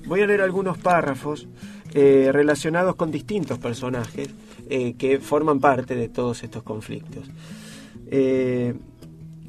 [0.04, 1.48] Voy a leer algunos párrafos
[1.94, 4.28] relacionados con distintos personajes
[4.68, 7.24] que forman parte de todos estos conflictos.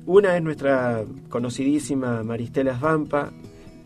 [0.06, 3.34] Una es nuestra conocidísima Maristela Svampa,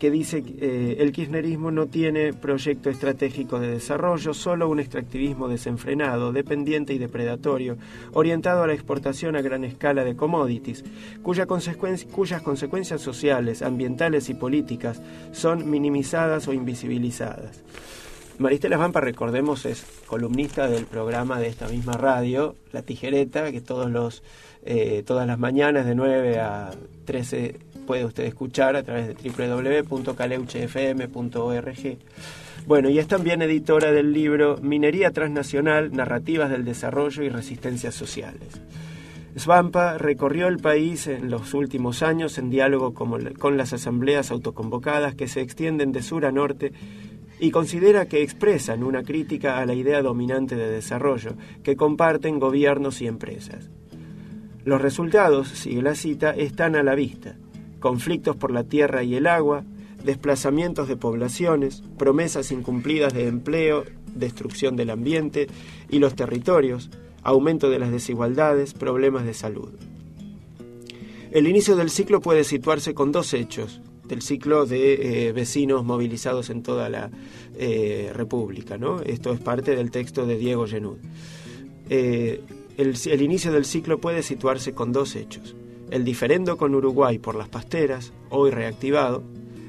[0.00, 6.32] que dice eh, el kirchnerismo no tiene proyecto estratégico de desarrollo, solo un extractivismo desenfrenado,
[6.32, 7.76] dependiente y depredatorio,
[8.14, 10.84] orientado a la exportación a gran escala de commodities,
[11.22, 17.62] cuya cuyas consecuencias sociales, ambientales y políticas son minimizadas o invisibilizadas.
[18.38, 23.90] Maristela Vampa, recordemos, es columnista del programa de esta misma radio, La Tijereta, que todos
[23.90, 24.22] los,
[24.64, 26.70] eh, todas las mañanas de 9 a
[27.04, 31.98] 13 puede usted escuchar a través de www.caleuchefm.org.
[32.64, 38.60] Bueno, y es también editora del libro Minería Transnacional, Narrativas del Desarrollo y Resistencias Sociales.
[39.34, 45.26] Svampa recorrió el país en los últimos años en diálogo con las asambleas autoconvocadas que
[45.26, 46.72] se extienden de sur a norte
[47.40, 51.34] y considera que expresan una crítica a la idea dominante de desarrollo
[51.64, 53.68] que comparten gobiernos y empresas.
[54.64, 57.34] Los resultados, sigue la cita, están a la vista.
[57.80, 59.64] Conflictos por la tierra y el agua,
[60.04, 65.48] desplazamientos de poblaciones, promesas incumplidas de empleo, destrucción del ambiente
[65.88, 66.90] y los territorios,
[67.22, 69.70] aumento de las desigualdades, problemas de salud.
[71.30, 76.50] El inicio del ciclo puede situarse con dos hechos, del ciclo de eh, vecinos movilizados
[76.50, 77.10] en toda la
[77.56, 78.76] eh, República.
[78.76, 79.00] ¿no?
[79.02, 80.98] Esto es parte del texto de Diego Genud.
[81.88, 82.40] Eh,
[82.76, 85.54] el, el inicio del ciclo puede situarse con dos hechos.
[85.90, 89.22] El diferendo con Uruguay por las pasteras, hoy reactivado,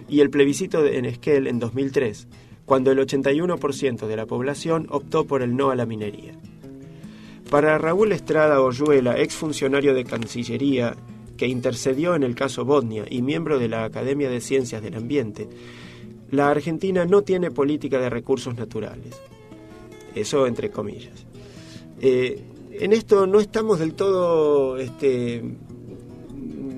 [0.08, 2.28] y el plebiscito en Esquel en 2003,
[2.66, 6.34] cuando el 81% de la población optó por el no a la minería.
[7.50, 10.96] Para Raúl Estrada Oyuela, exfuncionario de Cancillería
[11.38, 15.50] que intercedió en el caso Botnia y miembro de la Academia de Ciencias del Ambiente,
[16.30, 19.20] la Argentina no tiene política de recursos naturales.
[20.14, 21.26] Eso entre comillas.
[22.00, 22.42] Eh,
[22.74, 25.44] en esto no estamos del todo este,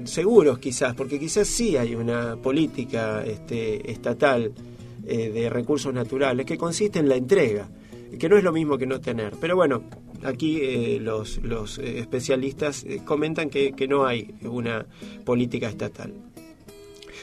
[0.05, 4.53] seguros quizás, porque quizás sí hay una política este, estatal
[5.05, 7.67] eh, de recursos naturales que consiste en la entrega,
[8.17, 9.33] que no es lo mismo que no tener.
[9.39, 9.83] Pero bueno,
[10.23, 14.85] aquí eh, los, los, eh, especialistas comentan que, que no hay una
[15.25, 16.13] política estatal.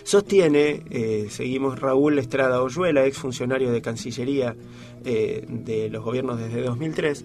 [0.02, 4.56] Sostiene, seguimos Raúl Estrada Oyuela, exfuncionario de Cancillería
[5.04, 7.24] de los gobiernos desde 2003,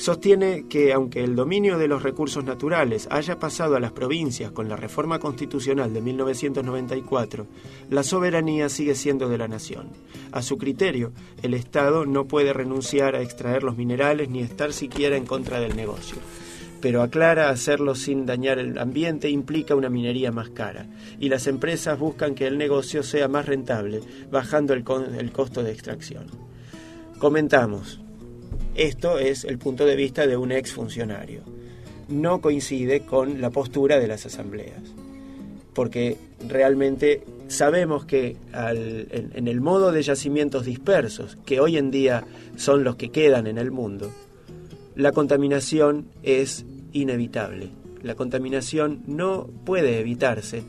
[0.00, 4.66] sostiene que aunque el dominio de los recursos naturales haya pasado a las provincias con
[4.66, 7.46] la reforma constitucional de 1994,
[7.90, 9.90] la soberanía sigue siendo de la nación.
[10.32, 15.16] A su criterio, el Estado no puede renunciar a extraer los minerales ni estar siquiera
[15.16, 16.16] en contra del negocio
[16.80, 20.86] pero aclara hacerlo sin dañar el ambiente implica una minería más cara
[21.18, 24.82] y las empresas buscan que el negocio sea más rentable, bajando el,
[25.18, 26.24] el costo de extracción.
[27.18, 28.00] Comentamos,
[28.74, 31.42] esto es el punto de vista de un exfuncionario.
[32.08, 34.82] No coincide con la postura de las asambleas,
[35.74, 36.16] porque
[36.48, 42.24] realmente sabemos que al- en- en el modo de yacimientos dispersos, que hoy en día
[42.56, 44.10] son los que quedan en el mundo,
[44.96, 47.70] la contaminación es inevitable.
[48.02, 50.62] La contaminación no puede evitarse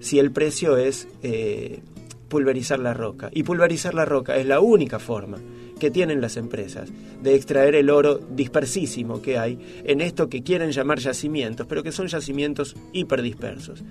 [0.00, 1.80] si el precio es eh,
[2.28, 3.30] pulverizar la roca.
[3.32, 5.38] Y pulverizar la roca es la única forma
[5.82, 6.90] que tienen las empresas
[7.24, 11.90] de extraer el oro dispersísimo que hay en esto que quieren llamar yacimientos, pero que
[11.90, 13.82] son yacimientos hiperdispersos.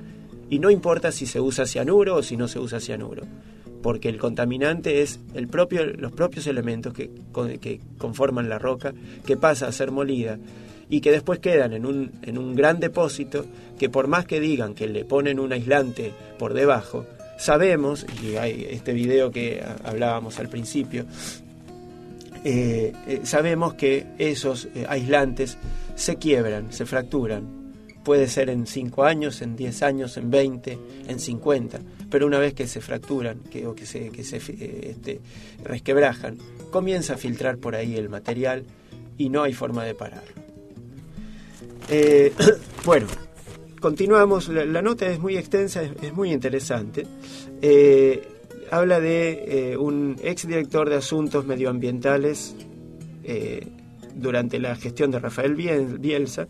[0.50, 3.24] Y no importa si se usa cianuro o si no se usa cianuro
[3.84, 8.94] porque el contaminante es el propio, los propios elementos que, con- que conforman la roca,
[9.26, 10.38] que pasa a ser molida
[10.90, 13.46] y que después quedan en un, en un gran depósito
[13.78, 17.06] que por más que digan que le ponen un aislante por debajo,
[17.40, 21.06] sabemos, y hay este video que hablábamos al principio,
[22.44, 25.58] eh, eh, sabemos que esos eh, aislantes
[25.96, 27.62] se quiebran, se fracturan.
[28.04, 31.80] Puede ser en 5 años, en 10 años, en 20, en 50,
[32.10, 35.20] pero una vez que se fracturan o que se, este,
[35.64, 36.40] resquebrajan,
[36.72, 38.66] comienza a filtrar por ahí el material
[39.20, 40.42] y no hay forma de pararlo.
[42.84, 43.06] Bueno,
[43.80, 44.50] continuamos.
[44.50, 47.06] La, nota es muy extensa, es muy interesante.
[48.72, 52.56] Habla de eh, un exdirector de asuntos medioambientales
[53.26, 53.68] eh,
[54.16, 56.48] durante la gestión de Rafael Biel- Bielsa.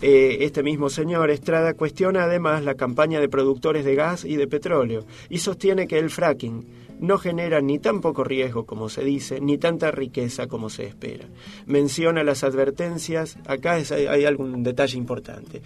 [0.00, 4.46] Eh, este mismo señor Estrada cuestiona además la campaña de productores de gas y de
[4.46, 6.64] petróleo y sostiene que el fracking
[7.00, 11.26] no genera ni tan poco riesgo como se dice, ni tanta riqueza como se espera.
[11.66, 15.62] Menciona las advertencias, acá hay, algún detalle importante.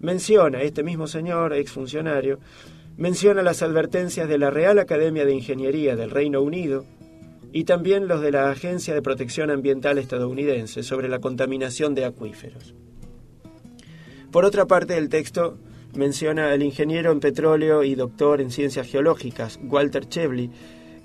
[0.00, 2.40] Menciona, este mismo señor, exfuncionario,
[2.98, 6.84] menciona las advertencias de la Real Academia de Ingeniería del Reino Unido
[7.52, 12.74] y también los de la Agencia de Protección Ambiental estadounidense sobre la contaminación de acuíferos.
[14.32, 15.58] Por otra parte, el texto
[15.94, 20.50] menciona al ingeniero en petróleo y doctor en ciencias geológicas, Walter Chevly,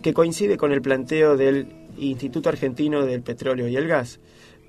[0.01, 1.67] que coincide con el planteo del
[1.97, 4.19] Instituto Argentino del Petróleo y el Gas,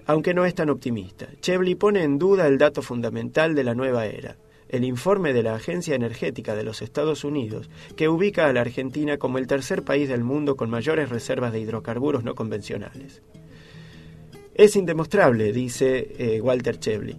[0.06, 1.26] aunque no es tan optimista.
[1.40, 4.36] Chevly pone en duda el dato fundamental de la nueva era,
[4.74, 9.18] el informe de la Agencia Energética de los Estados Unidos, que ubica a la Argentina
[9.18, 13.22] como el tercer país del mundo con mayores reservas de hidrocarburos no convencionales.
[14.52, 17.16] Es indemostrable, dice eh, Walter Chevly.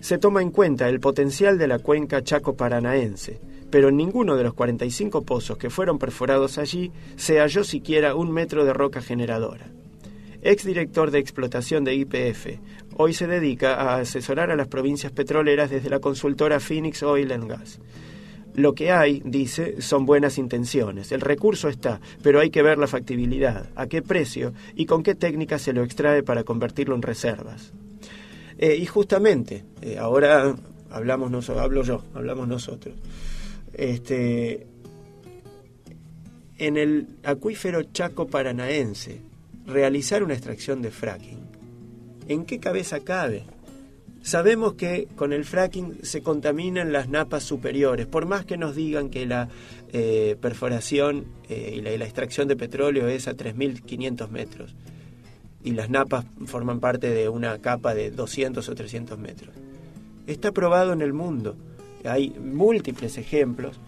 [0.00, 3.38] Se toma en cuenta el potencial de la cuenca chaco-paranaense,
[3.70, 8.32] pero en ninguno de los 45 pozos que fueron perforados allí se halló siquiera un
[8.32, 9.66] metro de roca generadora.
[10.40, 12.58] Exdirector de explotación de IPF,
[13.00, 17.48] hoy se dedica a asesorar a las provincias petroleras desde la consultora Phoenix Oil and
[17.48, 17.80] Gas.
[18.54, 21.12] Lo que hay, dice, son buenas intenciones.
[21.12, 25.14] El recurso está, pero hay que ver la factibilidad, a qué precio y con qué
[25.14, 27.72] técnica se lo extrae para convertirlo en reservas.
[28.58, 30.54] Eh, y justamente, eh, ahora
[30.90, 32.94] hablamos nosotros, hablo yo, hablamos nosotros.
[33.72, 34.66] Este,
[36.58, 39.22] en el acuífero Chaco Paranaense,
[39.64, 41.49] realizar una extracción de fracking.
[42.28, 43.44] ¿En qué cabeza cabe?
[44.22, 49.08] Sabemos que con el fracking se contaminan las napas superiores, por más que nos digan
[49.08, 49.48] que la
[49.92, 54.74] eh, perforación eh, y, la, y la extracción de petróleo es a 3.500 metros
[55.62, 59.54] y las napas forman parte de una capa de 200 o 300 metros.
[60.26, 61.56] Está probado en el mundo.
[62.04, 63.78] Hay múltiples ejemplos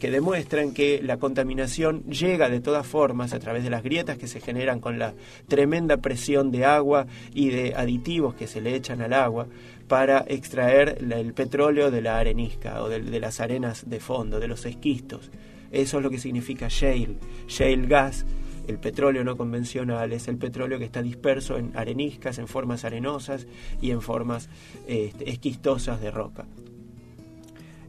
[0.00, 4.26] que demuestran que la contaminación llega de todas formas a través de las grietas que
[4.26, 5.14] se generan con la
[5.46, 9.46] tremenda presión de agua y de aditivos que se le echan al agua
[9.86, 14.64] para extraer el petróleo de la arenisca o de, las arenas de fondo, de los
[14.64, 15.30] esquistos.
[15.70, 18.24] Eso es lo que significa shale, shale gas.
[18.66, 23.46] El petróleo no convencional es el petróleo que está disperso en areniscas, en formas arenosas
[23.82, 24.48] y en formas
[24.86, 26.46] este, esquistosas de roca.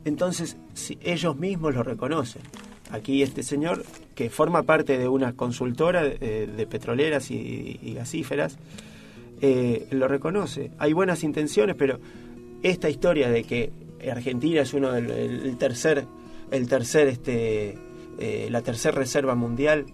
[0.05, 2.41] Entonces, si ellos mismos lo reconocen.
[2.91, 3.85] Aquí este señor,
[4.15, 8.57] que forma parte de una consultora eh, de petroleras y, gasíferas,
[9.39, 10.71] eh, lo reconoce.
[10.77, 11.99] Hay buenas intenciones, pero
[12.63, 13.71] esta historia de que
[14.11, 16.05] Argentina es uno del el tercer,
[16.51, 17.77] el tercer, este,
[18.19, 19.85] eh, la tercera reserva mundial,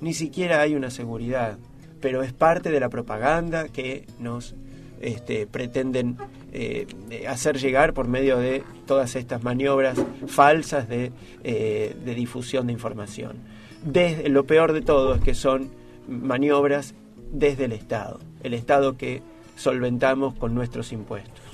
[0.00, 1.58] ni siquiera hay una seguridad,
[2.00, 4.54] pero es parte de la propaganda que nos
[5.00, 6.16] este, pretenden
[6.58, 6.86] eh,
[7.28, 11.12] hacer llegar por medio de todas estas maniobras falsas de,
[11.44, 13.36] eh, de difusión de información.
[13.84, 15.70] Desde, lo peor de todo es que son
[16.08, 16.94] maniobras
[17.30, 19.20] desde el Estado, el Estado que
[19.56, 21.44] solventamos con nuestros impuestos.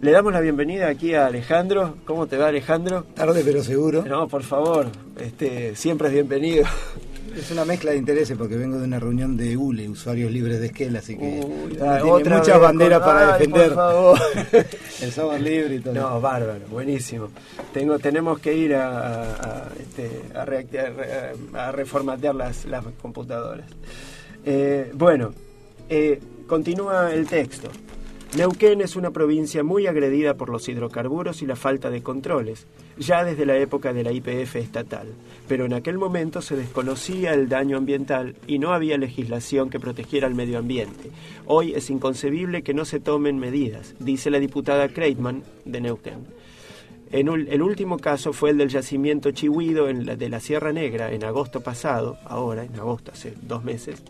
[0.00, 1.94] Le damos la bienvenida aquí a Alejandro.
[2.04, 3.04] ¿Cómo te va Alejandro?
[3.14, 4.04] Tarde pero seguro.
[4.04, 4.88] No, por favor,
[5.20, 6.64] este, siempre es bienvenido.
[7.36, 10.66] Es una mezcla de intereses porque vengo de una reunión de ULE, usuarios libres de
[10.66, 13.66] esquel, así que Uy, tiene otra muchas banderas con- para Ay, defender.
[13.68, 14.18] Por favor.
[15.02, 15.94] El software libre y todo.
[15.94, 17.28] No, bárbaro, buenísimo.
[17.72, 20.78] Tengo, tenemos que ir a, este, a, reacti-
[21.54, 23.66] a- a reformatear las, las computadoras.
[24.46, 25.32] Eh, bueno,
[25.88, 27.68] eh, continúa el texto.
[28.36, 32.66] Neuquén es una provincia muy agredida por los hidrocarburos y la falta de controles,
[32.98, 35.06] ya desde la época de la IPF estatal,
[35.46, 40.26] pero en aquel momento se desconocía el daño ambiental y no había legislación que protegiera
[40.26, 41.12] al medio ambiente.
[41.46, 46.26] Hoy es inconcebible que no se tomen medidas, dice la diputada Kreitman de Neuquén.
[47.12, 52.18] El último caso fue el del yacimiento Chihuido de la Sierra Negra en agosto pasado,
[52.24, 54.02] ahora en agosto, hace dos meses,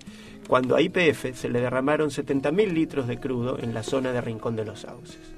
[0.47, 4.57] cuando a IPF se le derramaron 70.000 litros de crudo en la zona de Rincón
[4.57, 5.35] de los Sauces.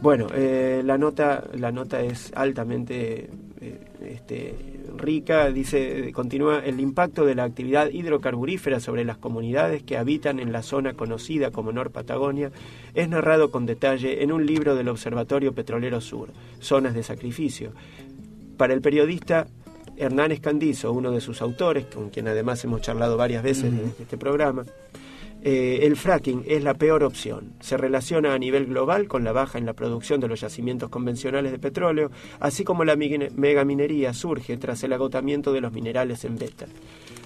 [0.00, 3.30] Bueno, eh, la, nota, la nota es altamente
[3.60, 4.54] eh, este,
[4.94, 10.52] rica, dice, continúa, el impacto de la actividad hidrocarburífera sobre las comunidades que habitan en
[10.52, 12.50] la zona conocida como Nor Patagonia
[12.94, 16.28] es narrado con detalle en un libro del Observatorio Petrolero Sur,
[16.60, 17.72] Zonas de Sacrificio.
[18.58, 19.46] Para el periodista
[19.96, 24.16] Hernán Escandizo, uno de sus autores, con quien además hemos charlado varias veces en este
[24.16, 24.64] programa,
[25.42, 27.52] eh, el fracking es la peor opción.
[27.60, 31.52] Se relaciona a nivel global con la baja en la producción de los yacimientos convencionales
[31.52, 36.66] de petróleo, así como la megaminería surge tras el agotamiento de los minerales en beta.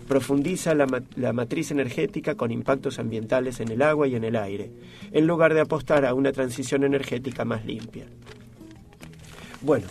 [0.06, 4.70] Profundiza la, la matriz energética con impactos ambientales en el agua y en el aire,
[5.12, 8.06] en lugar de apostar a una transición energética más limpia.
[9.62, 9.86] Bueno,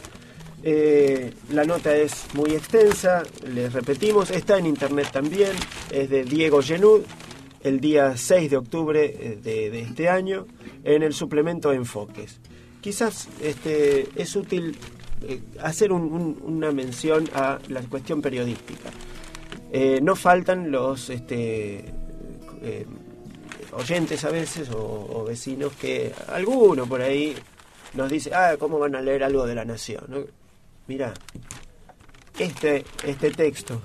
[0.64, 5.52] eh, la nota es muy extensa, les repetimos, está en internet también,
[5.92, 7.02] es de Diego Genud,
[7.62, 10.48] el día 6 de octubre eh, de, este año,
[10.84, 12.40] en el suplemento Enfoques.
[12.82, 14.78] Quizás este, es útil
[15.28, 18.90] eh, hacer un- un- una mención a la cuestión periodística.
[20.02, 21.86] No faltan los este,
[23.74, 27.36] oyentes a veces o, vecinos que alguno por ahí
[27.94, 30.28] nos dice, ah, ¿cómo van a leer algo de la nación?
[30.90, 31.14] Mira,
[32.40, 33.80] este, este texto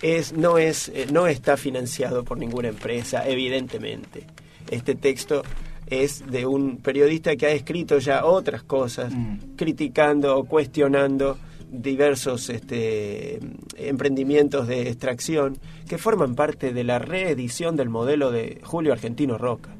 [0.00, 4.24] es, no, es, eh, no está financiado por ninguna empresa, evidentemente.
[4.70, 5.42] Este texto
[5.88, 9.12] es de un periodista que ha escrito ya otras cosas,
[9.56, 11.38] criticando o cuestionando
[11.68, 13.40] diversos este,
[13.76, 19.74] emprendimientos de extracción que forman parte de la reedición del modelo de Julio Argentino Roca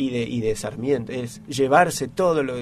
[0.00, 1.12] y de, y de Sarmiento.
[1.12, 2.54] Es llevarse todo, lo,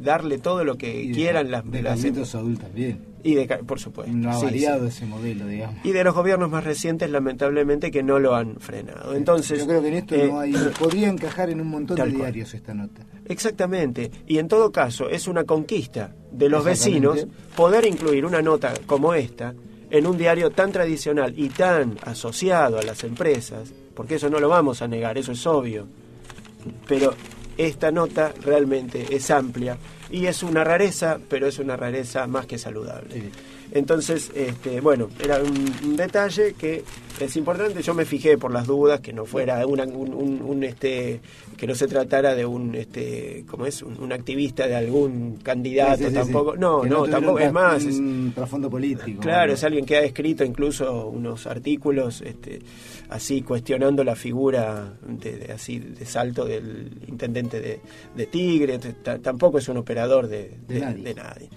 [0.00, 1.70] darle todo lo que Y de- quieran las...
[1.70, 3.00] de las- Carlito Saúl también.
[3.22, 4.12] y de, por supuesto.
[4.14, 4.88] No ha variado sí.
[4.96, 5.84] ese modelo, digamos.
[5.84, 9.14] Y de los gobiernos más recientes, lamentablemente, que no lo han frenado.
[9.14, 12.02] Entonces, Yo creo que en esto eh, no hay, podría encajar en un montón de
[12.02, 12.14] cual.
[12.16, 13.02] diarios esta nota.
[13.28, 14.10] Exactamente.
[14.26, 19.12] Y en todo caso, es una conquista de los vecinos poder incluir una nota como
[19.14, 19.54] esta
[19.90, 24.48] en un diario tan tradicional y tan asociado a las empresas, porque eso no lo
[24.48, 25.86] vamos a negar, eso es obvio.
[26.86, 27.14] Pero
[27.56, 29.76] esta nota realmente es amplia
[30.10, 33.30] y es una rareza, pero es una rareza más que saludable.
[33.72, 36.84] Entonces, este, bueno, era un, un detalle que
[37.20, 37.82] es importante.
[37.82, 41.20] Yo me fijé por las dudas que no fuera una- un, un- un, este,
[41.56, 43.82] que no se tratara de un, este, ¿cómo es?
[43.82, 46.52] Un, activista de algún candidato Sí, sí, sí, tampoco.
[46.54, 46.58] sí.
[46.60, 47.84] No, no, tampoco es más.
[47.84, 49.20] es- Un trasfondo político.
[49.20, 49.54] Claro, ¿no?
[49.54, 52.60] es alguien que ha escrito incluso unos artículos este,
[53.08, 57.80] así cuestionando la figura de, de- así de salto del intendente de,
[58.14, 58.78] de Tigre,
[59.22, 61.02] tampoco es un operador de, De de- nadie.
[61.02, 61.48] de nadie.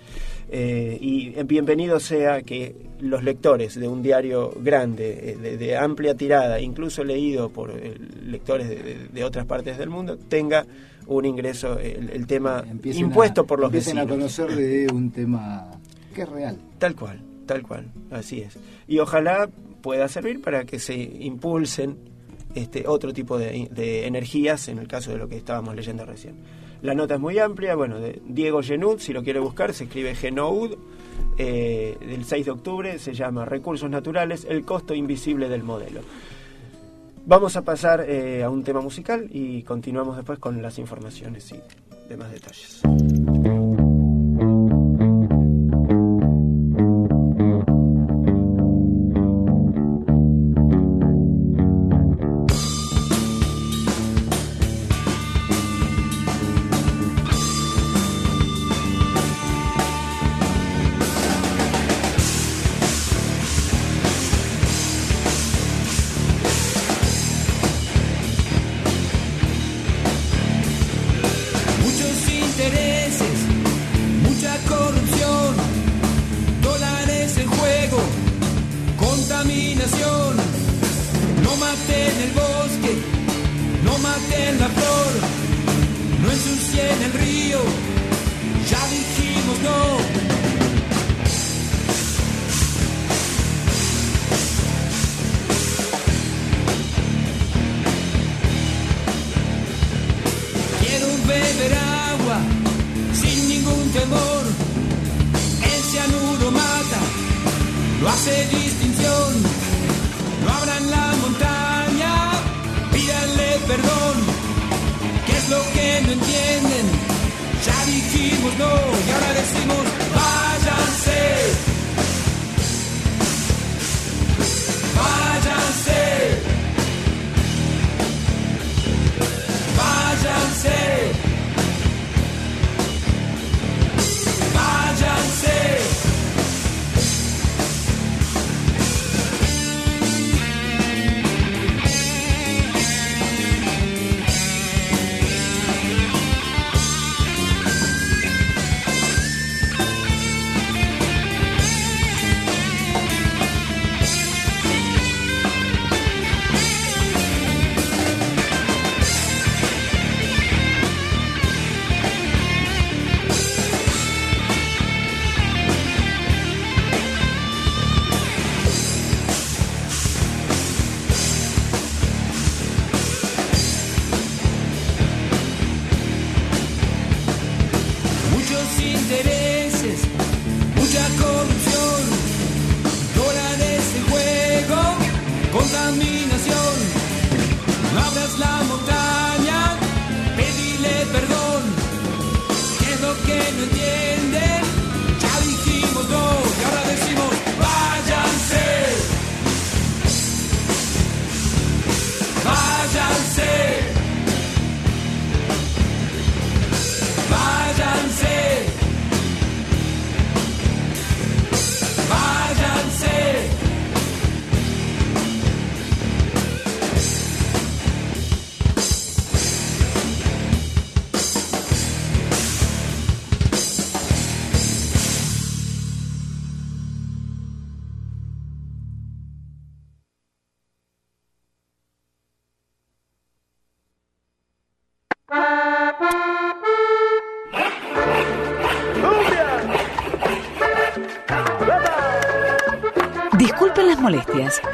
[0.51, 6.15] Eh, y bienvenido sea que los lectores de un diario grande, eh, de, de amplia
[6.15, 7.95] tirada, incluso leído por eh,
[8.25, 8.67] lectores
[9.13, 10.65] de, otras partes del mundo, tenga
[11.05, 14.11] un ingreso, el, el tema Empiecen impuesto a- por los empiecen vecinos.
[14.11, 15.69] a conocer de un tema
[16.15, 16.57] que es real.
[16.79, 18.57] Tal cual, tal cual, así es.
[18.87, 19.49] Y ojalá
[19.81, 21.95] pueda servir para que se impulsen
[22.55, 26.33] este otro tipo de, de energías en el caso de lo que estábamos leyendo recién.
[26.81, 30.15] La nota es muy amplia, bueno, de Diego Genud, si lo quiere buscar, se escribe
[30.15, 30.77] Genoud,
[31.37, 36.01] eh, del 6 de octubre, se llama Recursos Naturales, el costo invisible del modelo.
[37.25, 41.59] Vamos a pasar eh, a un tema musical y continuamos después con las informaciones y
[42.07, 42.81] demás detalles.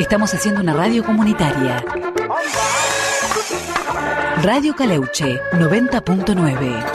[0.05, 1.83] Estamos haciendo una radio comunitaria.
[4.43, 6.85] Radio Caleuche 90.9.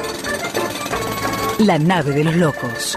[1.59, 2.97] La nave de los locos.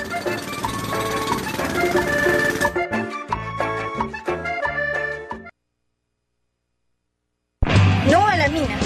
[8.11, 8.77] No a la mina.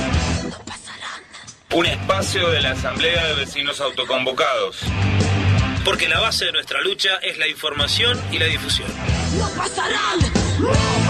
[1.75, 4.79] Un espacio de la Asamblea de Vecinos Autoconvocados.
[5.83, 8.87] Porque la base de nuestra lucha es la información y la difusión.
[9.37, 10.19] No pasarán,
[10.59, 11.06] no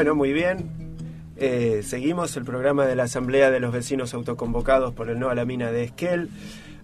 [0.00, 0.64] Bueno, muy bien.
[1.36, 5.34] Eh, seguimos el programa de la Asamblea de los Vecinos Autoconvocados por el No a
[5.34, 6.30] la Mina de Esquel.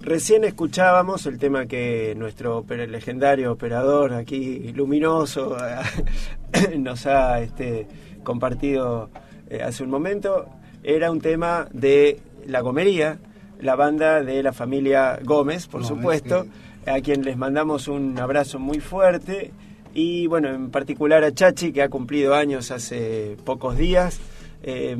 [0.03, 5.57] Recién escuchábamos el tema que nuestro legendario operador aquí, luminoso,
[6.79, 7.87] nos ha este,
[8.23, 9.09] compartido
[9.49, 10.51] eh, hace un momento.
[10.85, 13.17] Era un tema de La Gomería,
[13.63, 16.45] la banda de la familia Gómez, por supuesto,
[16.85, 19.55] a quien les mandamos un abrazo muy fuerte
[19.97, 24.21] y bueno, en particular a Chachi, que ha cumplido años hace pocos días.
[24.63, 24.95] Eh,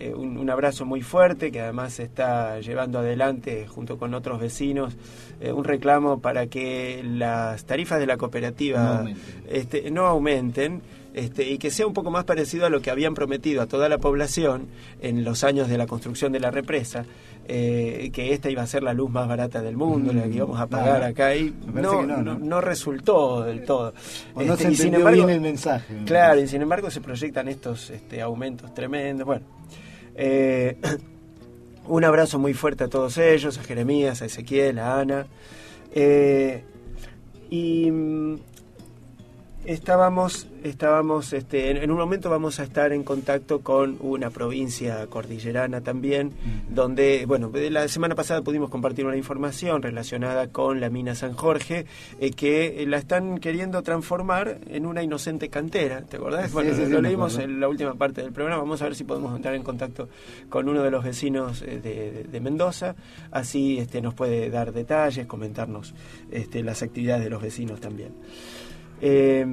[0.00, 4.96] eh, un, un abrazo muy fuerte, que además está llevando adelante, junto con otros vecinos,
[5.40, 9.44] eh, un reclamo para que las tarifas de la cooperativa No aumenten.
[9.48, 10.82] este, no aumenten
[11.14, 13.88] este, y que sea un poco más parecido a lo que habían prometido a toda
[13.88, 14.68] la población
[15.00, 17.04] en los años de la construcción de la represa,
[17.48, 20.60] eh, que esta iba a ser la luz más barata del mundo, la que íbamos
[20.60, 23.92] a pagar no, acá, y no, no, resultó del todo.
[24.34, 25.94] O no Este, se y sin embargo- bien el mensaje.
[25.94, 29.26] me Claro, y sin embargo se proyectan estos este, aumentos tremendos.
[29.26, 29.44] Bueno,
[30.14, 30.76] eh,
[31.88, 35.26] un abrazo muy fuerte a todos ellos, a Jeremías, a Ezequiel, a Ana.
[35.92, 36.62] Eh,
[37.50, 38.34] y mm,
[39.64, 45.06] estábamos, estábamos este, en, en un momento vamos a estar en contacto con una provincia
[45.06, 46.32] cordillerana también,
[46.68, 51.86] donde, bueno, la semana pasada pudimos compartir una información relacionada con la mina San Jorge,
[52.20, 56.46] eh, que la están queriendo transformar en una inocente cantera, ¿te acordás?
[56.48, 59.04] Sí, bueno, sí, lo leímos en la última parte del programa, vamos a ver si
[59.04, 60.08] podemos entrar en contacto
[60.48, 62.94] con uno de los vecinos eh, de, de- de Mendoza,
[63.30, 65.94] así este, nos puede dar detalles, comentarnos
[66.30, 68.12] este, las actividades de los vecinos también.
[69.00, 69.46] Eh,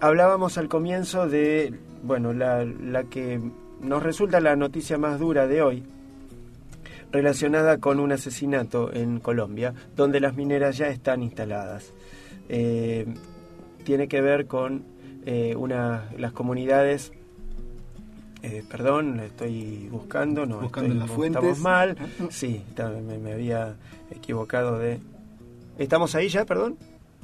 [0.00, 3.40] hablábamos al comienzo de, bueno, la, la que
[3.80, 5.82] nos resulta la noticia más dura de hoy,
[7.10, 11.92] relacionada con un asesinato en Colombia, donde las mineras ya están instaladas.
[12.48, 13.06] Eh,
[13.84, 14.82] tiene que ver con
[15.24, 17.12] eh, una, las comunidades,
[18.42, 21.58] eh, perdón, estoy buscando, no, Buscando estoy- las estamos fuentes.
[21.60, 21.96] mal,
[22.30, 22.62] sí,
[23.18, 23.74] me había
[24.10, 25.00] equivocado de...
[25.78, 26.76] ¿Estamos ahí ya, perdón?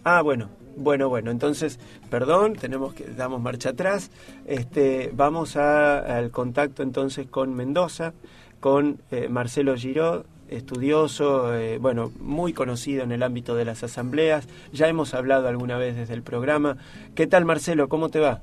[0.05, 1.79] Ah, bueno, bueno, bueno, entonces,
[2.11, 4.11] perdón, tenemos que, damos marcha atrás,
[4.47, 8.13] este, vamos a- al contacto entonces con Mendoza,
[8.61, 14.49] con eh, Marcelo Giró, estudioso, eh, bueno, muy conocido en el ámbito de las asambleas,
[14.73, 16.77] ya hemos hablado alguna vez desde el programa.
[17.15, 17.89] ¿Qué tal Marcelo?
[17.89, 18.43] ¿Cómo te va?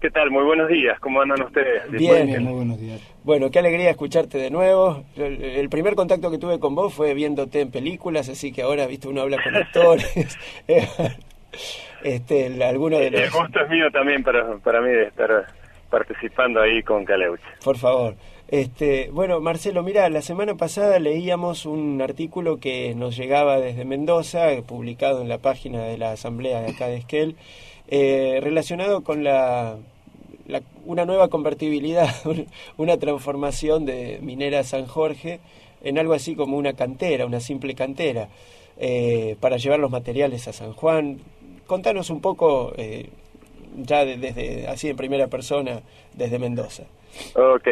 [0.00, 0.30] ¿Qué tal?
[0.30, 0.98] Muy buenos días.
[1.00, 1.90] ¿Cómo andan ustedes?
[1.90, 2.42] Bien.
[2.42, 3.00] muy buenos días.
[3.22, 5.04] Bueno, qué alegría escucharte de nuevo.
[5.14, 8.86] El, el primer contacto que tuve con vos fue viéndote en películas, así que ahora,
[8.86, 10.38] viste, uno habla con actores.
[12.02, 13.32] este, el- alguno de El los...
[13.32, 15.46] gusto es mío también para, para mí de estar
[15.90, 17.42] participando ahí con Caleuche.
[17.64, 18.14] Por favor.
[18.48, 24.52] Este, bueno, Marcelo, mira, la semana pasada leíamos un artículo que nos llegaba desde Mendoza,
[24.52, 27.36] eh, publicado en la página de la Asamblea de acá de Esquel,
[27.88, 29.76] eh, relacionado con la,
[30.46, 32.08] la- una nueva convertibilidad,
[32.76, 35.38] una transformación de Minera San Jorge
[35.82, 38.28] en algo así como una cantera, una simple cantera,
[38.78, 41.18] eh, para llevar los materiales a San Juan.
[41.70, 43.08] Contanos un poco, eh,
[43.76, 45.82] ya de- desde así en primera persona,
[46.14, 46.82] desde Mendoza.
[47.36, 47.68] Ok.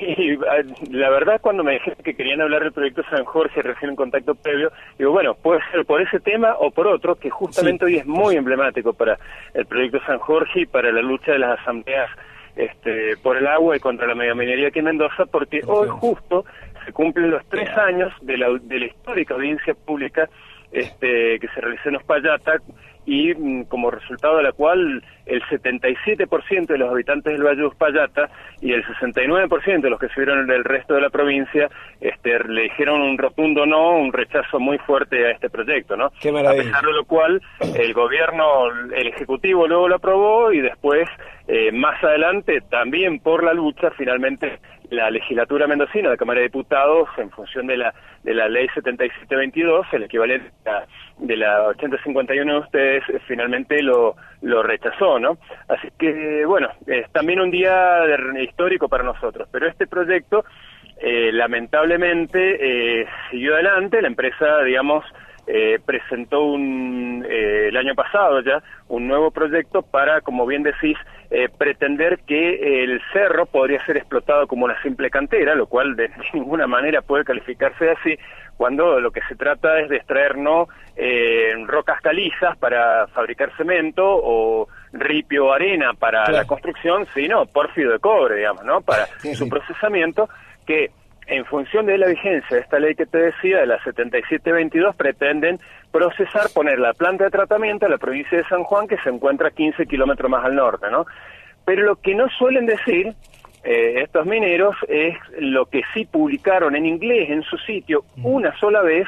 [0.00, 3.90] Y, ah, la verdad, cuando me dijeron que querían hablar del proyecto San Jorge, recién
[3.90, 7.84] en contacto previo, digo, bueno, puede ser por ese tema o por otro, que justamente
[7.86, 9.18] hoy es muy emblemático para
[9.54, 12.08] el proyecto San Jorge y para la lucha de las asambleas
[12.54, 16.44] este, por el agua y contra la megaminería aquí en Mendoza, porque hoy justo
[16.86, 20.28] se cumplen los tres años de la, de la histórica audiencia pública
[20.72, 22.54] este, que se realizó en Ospallata
[23.04, 27.66] y mm, como resultado de la cual el 77% de los habitantes del Valle de
[27.66, 28.28] Uspallata
[28.60, 31.68] y el 69% de los que se vieron en el resto de la provincia
[32.00, 36.10] este, le dijeron un rotundo no, un rechazo muy fuerte a este proyecto, ¿no?
[36.20, 37.40] Qué a pesar de lo cual
[37.74, 41.08] el gobierno, el ejecutivo luego lo aprobó y después
[41.48, 44.58] eh, más adelante también por la lucha finalmente
[44.92, 49.86] la legislatura mendocina, la Cámara de Diputados, en función de la de la ley 7722,
[49.92, 50.52] el equivalente
[51.18, 55.38] de la 8051 de ustedes, eh, finalmente lo, lo rechazó, ¿no?
[55.68, 60.44] Así que, bueno, es también un día de- histórico para nosotros, pero este proyecto,
[61.00, 65.04] eh, lamentablemente, eh, siguió adelante, la empresa, digamos,
[65.46, 70.96] eh, presentó un, eh, el año pasado ya un nuevo proyecto para, como bien decís,
[71.30, 76.10] eh, pretender que el cerro podría ser explotado como una simple cantera, lo cual de
[76.34, 78.16] ninguna manera puede calificarse así,
[78.56, 84.04] cuando lo que se trata es de extraer no eh, rocas calizas para fabricar cemento
[84.06, 86.38] o ripio o arena para Claro.
[86.38, 88.80] la construcción, sino pórfido de cobre, digamos, ¿no?
[88.82, 90.28] Para Sí, su procesamiento
[90.66, 90.90] que
[91.26, 95.58] en función de la vigencia de esta ley que te decía, de la 7722, pretenden
[95.90, 99.50] procesar, poner la planta de tratamiento a la provincia de San Juan, que se encuentra
[99.50, 101.06] 15 kilómetros más al norte, ¿no?
[101.64, 103.14] Pero lo que no suelen decir
[103.64, 108.82] eh, estos mineros es lo que sí publicaron en inglés en su sitio una sola
[108.82, 109.06] vez,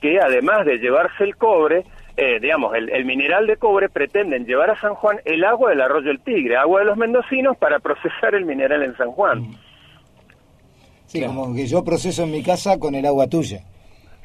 [0.00, 1.84] que además de llevarse el cobre,
[2.16, 5.82] eh, digamos, el, el mineral de cobre, pretenden llevar a San Juan el agua del
[5.82, 9.54] arroyo El Tigre, agua de los mendocinos, para procesar el mineral en San Juan.
[11.10, 13.58] Sí, como que yo proceso en mi casa con el agua tuya.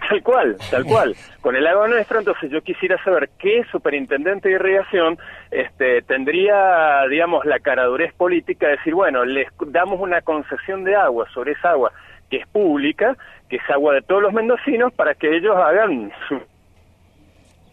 [0.07, 1.15] Tal cual, tal cual.
[1.41, 5.17] Con el agua nuestra, entonces yo quisiera saber qué superintendente de irrigación
[5.49, 11.25] este, tendría, digamos, la caradurez política de decir, bueno, les damos una concesión de agua
[11.33, 11.91] sobre esa agua
[12.29, 13.17] que es pública,
[13.49, 16.39] que es agua de todos los mendocinos, para que ellos hagan su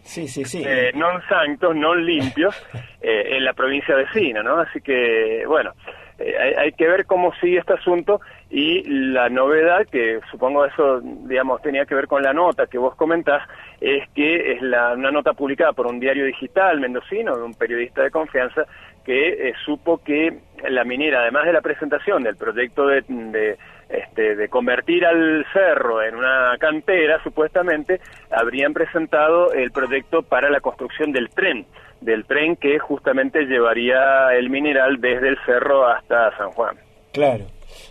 [0.05, 0.65] Sí, sí, sí.
[0.67, 2.57] eh, non santos, non limpios
[3.01, 4.59] eh, en la provincia vecina, ¿no?
[4.59, 5.73] Así que, bueno,
[6.19, 8.21] eh, hay, hay que ver cómo sigue este asunto
[8.55, 12.95] y la novedad, que supongo eso, digamos, tenía que ver con la nota que vos
[12.97, 13.49] comentás,
[13.81, 18.03] es que es la, una nota publicada por un diario digital mendocino, de un periodista
[18.03, 18.67] de confianza,
[19.07, 23.57] que eh, supo que la minera, además de la presentación del proyecto de, de,
[23.89, 28.01] este, de convertir al cerro en una cantera, supuestamente,
[28.31, 31.65] habrían presentado el proyecto para la construcción del tren,
[32.03, 36.77] del tren que justamente llevaría el mineral desde el cerro hasta San Juan.
[37.15, 37.47] Claro.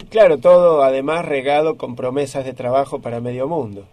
[0.10, 3.86] Claro, todo además regado con promesas de trabajo para medio mundo.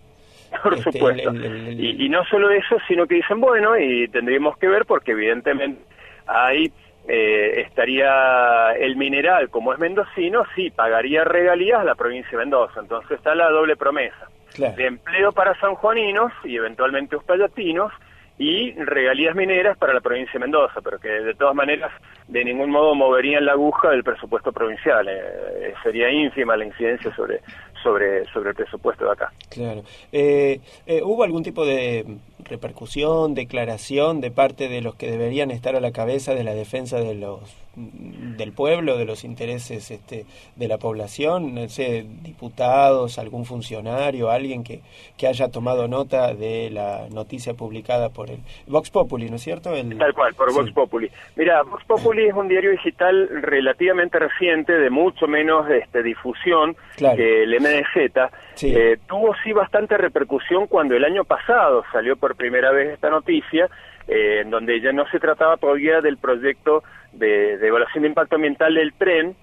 [0.62, 1.30] Por Este, supuesto.
[1.30, 4.66] el- el- el- Y, y no solo eso, sino que dicen, bueno, y tendríamos que
[4.68, 5.80] ver porque evidentemente
[6.26, 6.72] ahí
[7.10, 12.80] eh, estaría el mineral, como es mendocino, sí, pagaría regalías a la provincia de Mendoza.
[12.80, 14.76] Entonces está la doble promesa Claro.
[14.76, 17.92] de empleo para sanjuaninos y eventualmente uspallatinos
[18.38, 21.90] y regalías mineras para la provincia de Mendoza, pero que de todas maneras
[22.28, 25.08] de ningún modo moverían la aguja del presupuesto provincial.
[25.08, 27.40] Eh, sería ínfima la incidencia sobre,
[27.82, 29.32] sobre, sobre el presupuesto de acá.
[29.50, 29.82] Claro.
[30.12, 32.04] Eh, eh, ¿Hubo algún tipo de
[32.44, 36.98] repercusión, declaración de parte de los que deberían estar a la cabeza de la defensa
[36.98, 37.40] de los
[37.78, 40.26] del pueblo, de los intereses este,
[40.56, 41.54] de la población?
[41.54, 44.80] No sé, diputados, algún funcionario, alguien que,
[45.16, 49.74] que haya tomado nota de la noticia publicada por el Vox Populi, ¿no es cierto?
[49.74, 50.72] El, Tal cual, por Vox.
[50.72, 51.10] Populi.
[51.36, 57.16] Mira, Vox Populi es un diario digital relativamente reciente, de mucho menos este, difusión Claro.
[57.16, 58.30] que el MDZ.
[58.54, 58.74] Sí.
[58.74, 63.68] Eh, tuvo sí bastante repercusión cuando el año pasado salió por primera vez esta noticia,
[64.06, 66.82] eh, en donde ya no se trataba todavía del proyecto
[67.12, 69.36] de, evaluación de impacto ambiental del tren,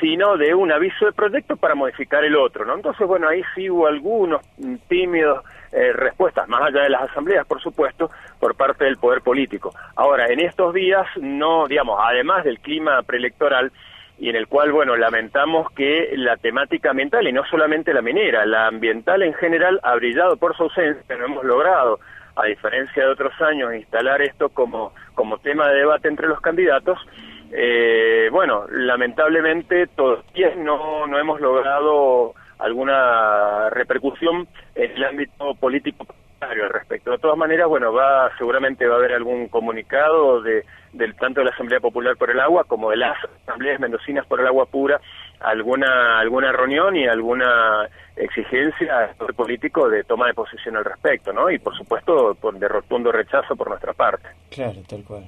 [0.00, 2.74] sino de un aviso de proyecto para modificar el otro, ¿no?
[2.74, 4.42] Entonces, bueno, ahí sí hubo algunos
[4.88, 5.42] tímidos
[5.72, 9.74] eh, respuestas, más allá de las asambleas, por supuesto, por parte del poder político.
[9.94, 13.72] Ahora, en estos días, no, digamos, además del clima preelectoral,
[14.18, 18.46] y en el cual, bueno, lamentamos que la temática ambiental, y no solamente la minera,
[18.46, 22.00] la ambiental en general ha brillado por su ausencia, no hemos logrado,
[22.36, 26.98] a diferencia de otros años, instalar esto como, como tema de debate entre los candidatos,
[27.52, 36.06] eh, bueno, lamentablemente todavía no, no hemos logrado alguna repercusión en el ámbito político
[36.40, 37.10] al respecto.
[37.10, 40.64] De todas maneras, bueno, va seguramente va a haber algún comunicado de
[40.96, 44.40] del tanto de la Asamblea Popular por el Agua como de las asambleas mendocinas por
[44.40, 45.00] el agua pura,
[45.40, 51.32] alguna alguna reunión y alguna exigencia al poder político de toma de posición al respecto,
[51.32, 51.50] ¿no?
[51.50, 54.28] Y por supuesto por de rotundo rechazo por nuestra parte.
[54.50, 55.24] Claro, tal cual.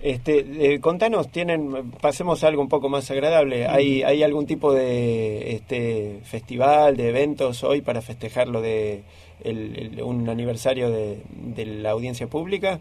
[0.00, 3.66] Este, eh, contanos, tienen, pasemos a algo un poco más agradable.
[3.66, 9.02] ¿Hay, hay algún tipo de este festival, de eventos hoy para festejar lo de
[9.42, 12.78] el- el- un aniversario de, de la audiencia pública?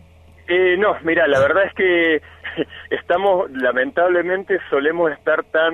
[0.48, 2.22] Eh, no, mira, la verdad es que
[2.90, 5.74] estamos, lamentablemente, solemos estar tan,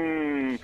[0.56, 0.58] eh,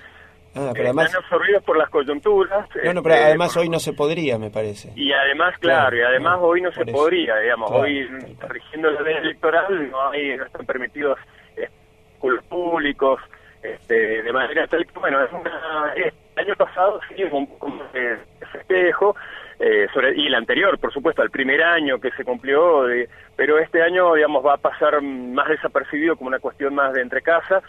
[0.54, 2.68] pero además, tan absorbidos por las coyunturas.
[2.84, 4.92] no, no, pero este, además hoy no se podría, me parece.
[4.96, 6.92] Y además, claro, Claro, y además claro, hoy no se eso.
[6.92, 8.08] podría, digamos, Claro, hoy
[8.48, 11.18] rigiendo la ley electoral no hay, no están permitidos
[11.56, 13.20] espectáculos públicos,
[13.62, 17.92] este, de manera tal que, bueno, es una, el año pasado sí hubo un más
[17.92, 18.18] de
[18.52, 19.14] festejo,
[19.62, 23.58] eh, sobre, y el anterior, por supuesto, el primer año que se cumplió, de- pero
[23.58, 27.62] este año, digamos, va a pasar más desapercibido como una cuestión más de entre casa,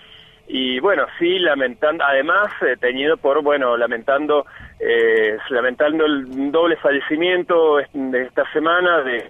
[0.47, 4.45] y bueno, sí, lamentando, además, eh, teñido por, bueno, lamentando,
[4.80, 9.30] eh, lamentando el doble fallecimiento de esta semana de,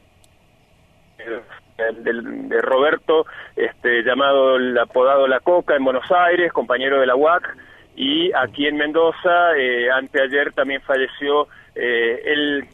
[2.03, 3.25] de, de Roberto,
[3.55, 7.55] este, llamado el apodado La Coca en Buenos Aires, compañero de la UAC,
[7.95, 12.67] y aquí en Mendoza, eh, anteayer también falleció eh, el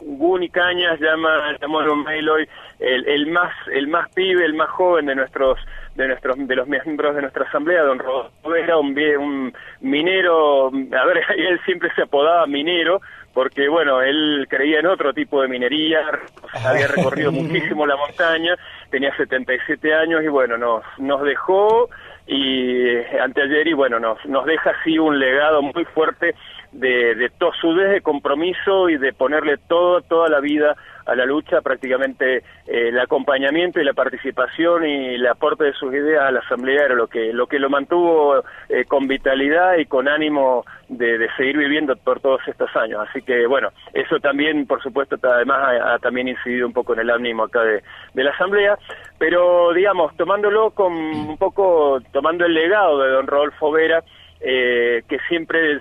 [0.00, 2.48] Guni Cañas, llama, llamándolo Mailoy,
[2.78, 5.58] el, el más, el más pibe, el más joven de nuestros
[5.94, 11.04] de nuestros de los miembros de nuestra asamblea, don Rodolfo era un, un minero, a
[11.04, 13.02] ver, él siempre se apodaba minero,
[13.34, 16.00] porque bueno, él creía en otro tipo de minería,
[16.64, 18.56] había recorrido muchísimo la montaña,
[18.90, 21.90] tenía 77 años y bueno, nos, nos dejó
[22.26, 26.34] y eh, anteayer y bueno, nos, nos deja así un legado muy fuerte
[26.72, 31.60] de, de tosudez, de compromiso y de ponerle todo, toda la vida a la lucha,
[31.60, 36.40] prácticamente eh, el acompañamiento y la participación y el aporte de sus ideas a la
[36.40, 41.18] asamblea era lo que lo que lo mantuvo eh, con vitalidad y con ánimo de,
[41.18, 43.04] de seguir viviendo por todos estos años.
[43.08, 47.00] Así que bueno, eso también, por supuesto, además ha, ha también incidido un poco en
[47.00, 47.82] el ánimo acá de,
[48.14, 48.78] de la asamblea,
[49.18, 54.04] pero digamos, tomándolo con un poco, tomando el legado de don Rodolfo Vera,
[54.44, 55.80] eh, que siempre,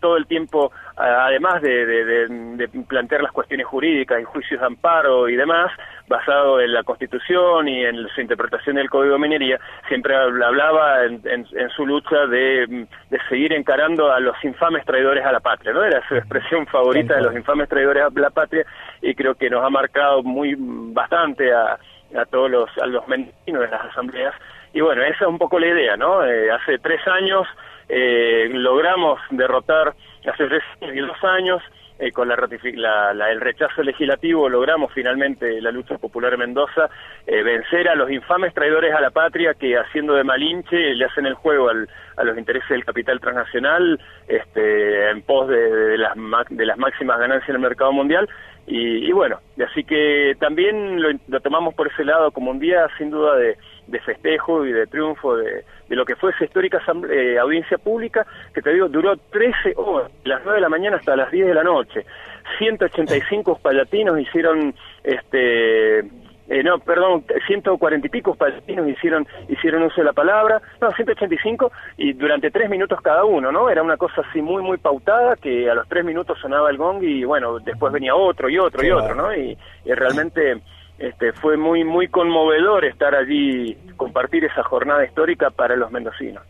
[0.00, 5.36] todo el tiempo, además de, de- plantear las cuestiones jurídicas y juicios de amparo y
[5.36, 5.70] demás,
[6.08, 9.58] basado en la Constitución y en su interpretación del Código de Minería,
[9.88, 12.86] siempre habl- hablaba en, en- su lucha de,
[13.28, 15.82] seguir encarando a los infames traidores a la patria, ¿no?
[15.84, 18.64] Era su expresión favorita de los infames traidores a la patria
[19.00, 21.78] y creo que nos ha marcado muy bastante a,
[22.18, 24.34] a todos los, a los mendocinos de las asambleas.
[24.74, 26.24] Y bueno, esa es un poco la idea, ¿no?
[26.24, 27.46] Eh, hace tres años
[27.88, 29.94] eh, logramos derrotar,
[30.30, 31.62] hace tres y dos años,
[31.98, 32.36] eh, con la,
[32.74, 36.88] la- la- el rechazo legislativo, logramos finalmente la lucha popular en Mendoza,
[37.26, 41.26] eh, vencer a los infames traidores a la patria que haciendo de malinche le hacen
[41.26, 46.14] el juego al- a los intereses del capital transnacional este, en pos de, de las,
[46.50, 48.28] de las máximas ganancias en el mercado mundial.
[48.66, 49.38] Y, y bueno,
[49.68, 53.56] así que también lo, lo tomamos por ese lado como un día sin duda de,
[53.86, 56.80] de festejo y de triunfo de, de lo que fue esa histórica
[57.10, 60.96] eh, audiencia pública, que te digo, duró 13 horas, de las 9 de la mañana
[60.96, 62.04] hasta las 10 de la noche.
[62.58, 66.00] 185 palatinos hicieron este
[66.48, 71.72] eh, no, perdón, 140 y pico palestinos hicieron hicieron uso de la palabra, no, 185
[71.96, 73.70] y durante tres minutos cada uno, ¿no?
[73.70, 77.02] Era una cosa así muy, muy pautada que a los tres minutos sonaba el gong
[77.02, 79.34] y bueno, después venía otro y otro y otro, ¿no?
[79.34, 80.60] Y, y realmente
[81.02, 86.42] este, fue muy, muy conmovedor estar allí, compartir esa jornada histórica para los mendocinos.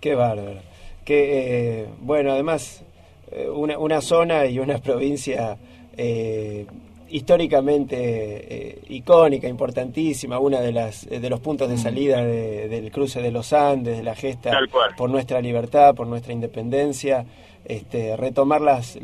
[0.00, 0.60] Qué bárbaro.
[1.04, 2.84] Que, eh, bueno, además,
[3.30, 5.56] eh, una, una zona y una provincia
[5.96, 6.66] eh,
[7.08, 13.20] históricamente eh, icónica, importantísima, una de las de los puntos de salida de- del cruce
[13.20, 14.50] de los Andes, de la gesta
[14.96, 17.24] por nuestra libertad, por nuestra independencia,
[17.64, 18.98] este, retomar las,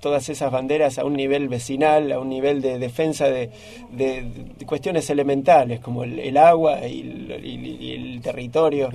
[0.00, 3.50] todas esas banderas a un nivel vecinal, a un nivel de defensa de,
[3.92, 4.22] de-
[4.58, 8.90] de cuestiones elementales como el, el agua y el, y- y el territorio.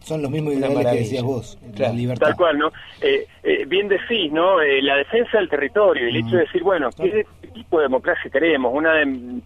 [0.00, 1.92] Son los mismos ideales que decías vos, Claro.
[1.92, 2.26] la libertad.
[2.28, 2.72] Tal cual, ¿no?
[3.02, 4.60] Eh, eh, bien decís, ¿no?
[4.60, 7.24] Eh, la defensa del territorio, el hecho de decir, bueno, ¿qué
[7.54, 8.72] tipo de democracia queremos?
[8.74, 9.42] Una dem-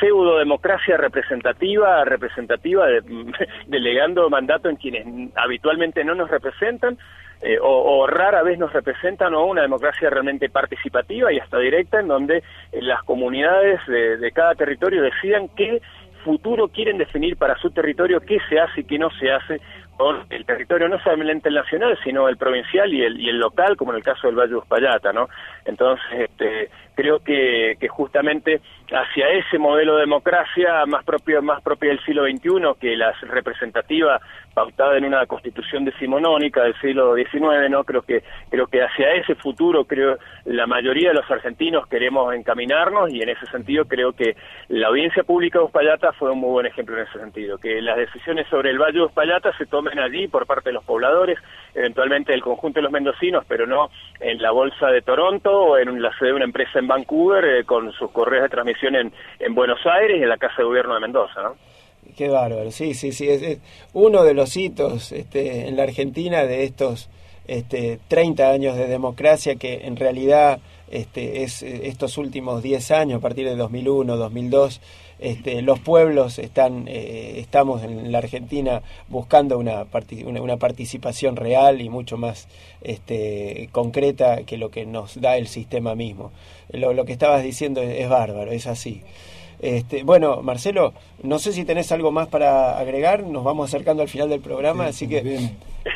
[0.00, 3.02] pseudo democracia representativa, representativa, de-
[3.66, 5.06] delegando mandato en quienes
[5.36, 6.98] habitualmente no nos representan,
[7.42, 12.00] eh, o, o rara vez nos representan, o una democracia realmente participativa y hasta directa,
[12.00, 12.42] en donde eh,
[12.82, 15.80] las comunidades de, de cada territorio decidan qué
[16.24, 19.60] futuro quieren definir para su territorio, qué se hace y qué no se hace
[19.96, 23.76] con el territorio no solamente el nacional, sino el provincial y el, y el local,
[23.76, 25.28] como en el caso del Valle de Uspallata, ¿no?
[25.66, 26.70] Entonces, este,
[27.00, 28.60] creo que, justamente
[28.92, 34.20] hacia ese modelo de democracia más propio, más propia del siglo XXI, que la representativa
[34.52, 37.84] pautada en una constitución decimonónica del siglo XIX, ¿no?
[37.84, 43.10] Creo que, creo que hacia ese futuro, creo, la mayoría de los argentinos queremos encaminarnos
[43.10, 44.36] y en ese sentido creo que
[44.68, 47.96] la audiencia pública de Uspallata fue un muy buen ejemplo en ese sentido, que las
[47.96, 51.38] decisiones sobre el Valle de Uspallata se tomen allí por parte de los pobladores,
[51.74, 56.02] eventualmente del conjunto de los mendocinos, pero no en la bolsa de Toronto o en
[56.02, 59.54] la sede de una empresa en Vancouver eh, con sus correos de transmisión en, en
[59.54, 61.54] Buenos Aires y en la Casa de Gobierno de Mendoza, ¿no?
[62.16, 63.28] Qué bárbaro, sí, sí, sí.
[63.92, 67.08] Uno de los hitos este, en la Argentina de estos
[67.46, 70.58] este, 30 años de democracia que en realidad
[70.90, 74.80] este, es eh, estos últimos 10 años, a partir de 2001, 2002,
[75.20, 79.86] este, los pueblos están, eh, estamos en la Argentina buscando una,
[80.24, 82.48] una, una participación real y mucho más
[82.80, 86.32] este, concreta que lo que nos da el sistema mismo.
[86.72, 89.02] Lo, que estabas diciendo es bárbaro, es así.
[89.62, 94.08] Este, bueno, Marcelo, no sé si tenés algo más para agregar, nos vamos acercando al
[94.08, 95.50] final del programa, así que...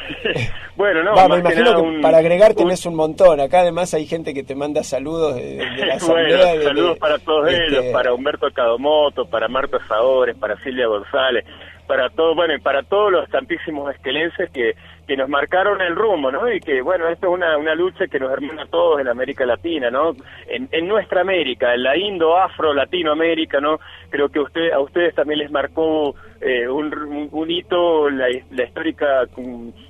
[0.77, 3.39] Bueno, no, Va, me más que imagino nada que un- para agregar tenés un montón.
[3.39, 6.37] Acá además hay gente que te manda saludos de, de la asamblea.
[6.39, 10.57] bueno, de- saludos de- para todos este, ellos, para Humberto Cadomoto, para Marta Saores, para
[10.63, 11.45] Silvia González,
[11.87, 14.73] para todo, bueno, y para todos los tantísimos esquelenses que,
[15.07, 16.51] que nos marcaron el rumbo, ¿no?
[16.51, 19.45] Y que, bueno, esto es una, una lucha que nos hermana a todos en América
[19.45, 20.13] Latina, ¿no?
[20.49, 23.79] En, en nuestra América, en la Indo-Afro-Latinoamérica, ¿no?
[24.11, 29.23] Creo que usted, a ustedes también les marcó eh, un, un- hito la, la histórica,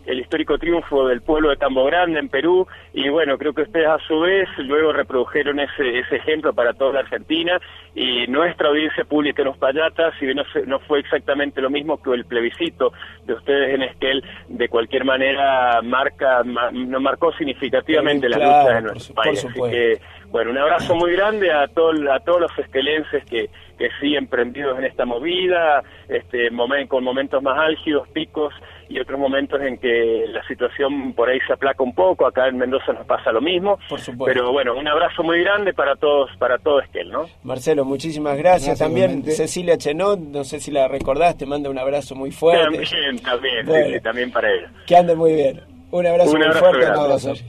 [0.07, 3.87] el histórico triunfo del pueblo de Tambo Grande en Perú, y bueno, creo que ustedes
[3.89, 7.59] a su vez luego reprodujeron ese, ese ejemplo para toda la Argentina,
[7.95, 12.13] y nuestra audiencia pública en Uspallata, si bien no, no fue exactamente lo mismo que
[12.13, 12.93] el plebiscito
[13.25, 18.83] de ustedes en Esquel, de cualquier manera marca, ma- nos marcó significativamente la lucha de
[18.83, 19.39] nuestro país.
[19.51, 20.01] Así que,
[20.31, 23.49] bueno, un abrazo muy grande a, todo, a todos los esquelenses que,
[23.79, 28.53] que siguen prendidos en esta movida, este, momen- con momentos más álgidos, picos
[28.89, 32.27] y otros momentos en que la situación por ahí se aplaca un poco.
[32.27, 33.79] Acá en Mendoza nos pasa lo mismo.
[33.89, 34.27] Por supuesto.
[34.27, 37.27] Pero bueno, un abrazo muy grande para todos, para todo Esquel, ¿no?
[37.43, 38.45] Marcelo, muchísimas gracias.
[38.45, 39.33] Gracias, También igualmente.
[39.33, 42.63] Cecilia Chenot, no sé si la recordás, te manda un abrazo muy fuerte.
[42.65, 43.87] También, también, sí, Bueno.
[43.97, 44.71] sí, también para ellos.
[44.87, 45.61] Que ande muy bien.
[45.91, 47.09] Un abrazo Un muy abrazo fuerte a grande.
[47.09, 47.45] todos.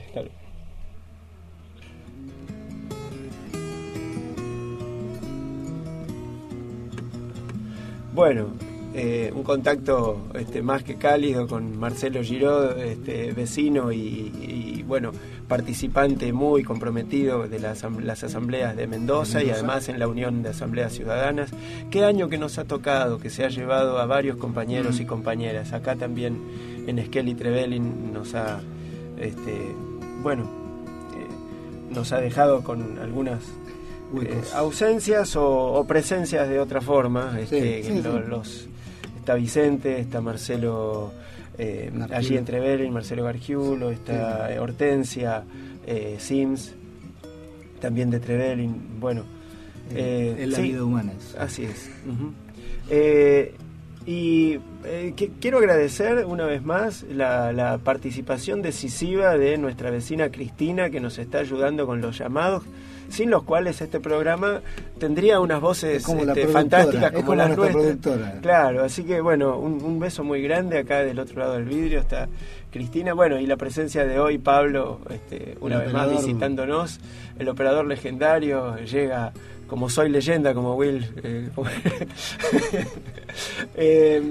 [8.15, 8.45] Bueno,
[8.93, 15.11] eh, un contacto este, más que cálido con Marcelo Giró, este, vecino y, y, bueno,
[15.49, 20.43] participante muy comprometido de las, asam- las asambleas de Mendoza, y además en la Unión
[20.43, 21.51] de Asambleas Ciudadanas.
[21.91, 25.73] ¿Qué año que nos ha tocado, que se ha llevado a varios compañeros y compañeras?
[25.73, 26.39] Acá también
[26.87, 28.61] en Esquel y Trevelin nos ha,
[29.19, 29.75] este,
[30.23, 33.39] bueno, eh, nos ha dejado con algunas
[34.21, 37.37] eh, ausencias o, o presencias de otra forma.
[37.39, 38.29] Este, sí, lo- sí.
[38.29, 38.67] Los,
[39.17, 41.11] está Vicente, está Marcelo
[41.57, 45.43] eh, allí en Trevelin, Marcelo Gargiulo, está eh, Hortensia,
[45.87, 46.73] eh, Sims,
[47.79, 48.99] también de Trevelin.
[48.99, 49.23] Bueno,
[49.95, 51.13] es la vida humana.
[51.37, 51.89] Así es.
[54.07, 60.29] y eh, que- quiero agradecer una vez más la, la participación decisiva de nuestra vecina
[60.29, 62.63] Cristina que nos está ayudando con los llamados,
[63.09, 64.61] sin los cuales este programa
[64.99, 67.97] tendría unas voces Es como este, fantásticas como, como las nuestra nuestras.
[68.13, 68.41] productora.
[68.41, 71.99] Claro, así que bueno, un, un beso muy grande acá del otro lado del vidrio
[71.99, 72.27] está
[72.71, 76.99] Cristina, bueno, y la presencia de hoy Pablo, este, una El vez más visitándonos,
[77.39, 79.31] el operador legendario llega
[79.67, 81.09] como soy leyenda, como Will.
[81.23, 81.69] eh, como-
[83.75, 84.21] Eh,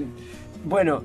[0.63, 1.03] bueno,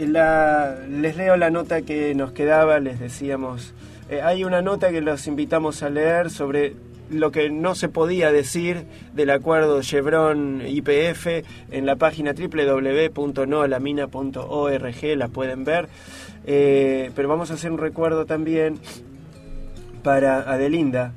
[0.00, 3.72] la- les leo la nota que nos quedaba, les decíamos,
[4.08, 6.76] eh, hay una nota que los invitamos a leer sobre
[7.10, 15.64] lo que no se podía decir del acuerdo Chevron-IPF en la página www.noalamina.org, la pueden
[15.64, 15.88] ver,
[16.50, 18.78] Eh, pero vamos a hacer un recuerdo también
[20.02, 21.12] para Adelinda.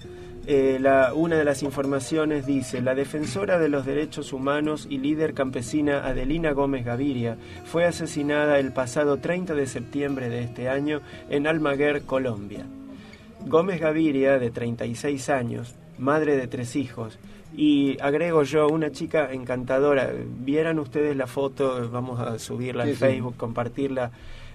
[0.45, 0.77] Eh,
[1.15, 6.51] una de las informaciones dice, la defensora de los derechos humanos y líder campesina Adelina
[6.51, 10.99] Gómez Gaviria fue asesinada el pasado 30 de septiembre de este año
[11.29, 12.65] en Almaguer, Colombia.
[13.47, 17.17] Gómez Gaviria, de 36 años, madre de tres hijos,
[17.55, 20.09] y agrego yo, una chica encantadora.
[20.39, 22.99] Vieran ustedes la foto, vamos a subirla Sí, en sí.
[23.01, 24.11] Facebook, compartirla.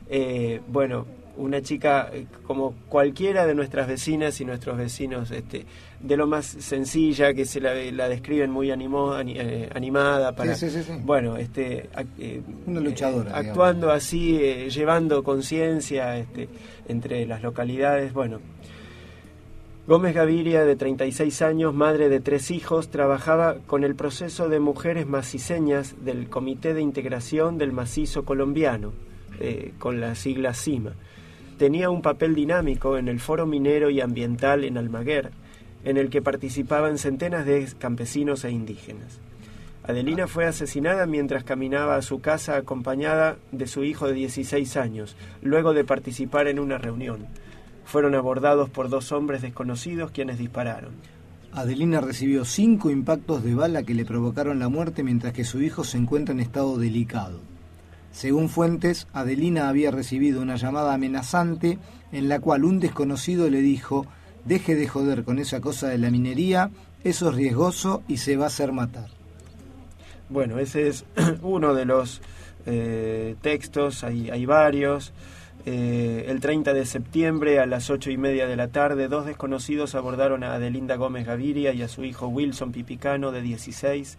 [0.09, 1.05] Eh, bueno,
[1.37, 5.67] una chica eh, como cualquiera de nuestras vecinas y nuestros vecinos, este,
[6.01, 10.55] de lo más sencilla, que se la, la describen muy animo- ani- eh, animada, para,
[10.55, 13.49] Sí, sí, sí, bueno, este, eh, Una luchadora, digamos.
[13.49, 16.49] actuando así, eh, llevando conciencia este,
[16.89, 18.41] entre las localidades, bueno.
[19.87, 25.07] Gómez Gaviria, de 36 años, madre de tres hijos, trabajaba con el proceso de mujeres
[25.07, 28.93] maciseñas del Comité de Integración del Macizo Colombiano,
[29.39, 30.95] eh, con la sigla CIMA.
[31.57, 35.31] Tenía un papel dinámico en el Foro Minero y Ambiental en Almaguer,
[35.85, 39.21] en el que participaban centenas de campesinos e indígenas.
[39.85, 45.17] Adelina fue asesinada mientras caminaba a su casa acompañada de su hijo de 16 años,
[45.43, 47.29] luego de participar en una reunión.
[47.87, 50.93] Fueron abordados por dos hombres desconocidos quienes dispararon.
[51.53, 55.85] Adelina recibió cinco impactos de bala que le provocaron la muerte mientras que su hijo
[55.85, 57.41] se encuentra en estado delicado.
[58.13, 61.79] Según fuentes, Adelina había recibido una llamada amenazante
[62.13, 64.07] en la cual un desconocido le dijo,
[64.45, 66.71] deje de joder con esa cosa de la minería,
[67.05, 69.09] eso es riesgoso y se va a hacer matar.
[70.29, 71.05] Bueno, ese es
[71.43, 72.21] uno de los
[72.67, 75.13] eh, textos, hay, hay varios.
[75.69, 79.97] Eh, el 30 de septiembre a las ocho y media de la tarde, dos desconocidos
[79.97, 84.17] abordaron a Adelinda Gómez Gaviria y a su hijo Wilson Pipicano, de 16,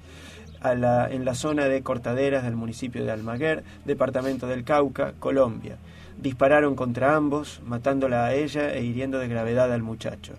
[0.59, 5.77] a la, en la zona de Cortaderas del municipio de Almaguer, departamento del Cauca, Colombia.
[6.21, 10.33] Dispararon contra ambos, matándola a ella e hiriendo de gravedad al muchacho.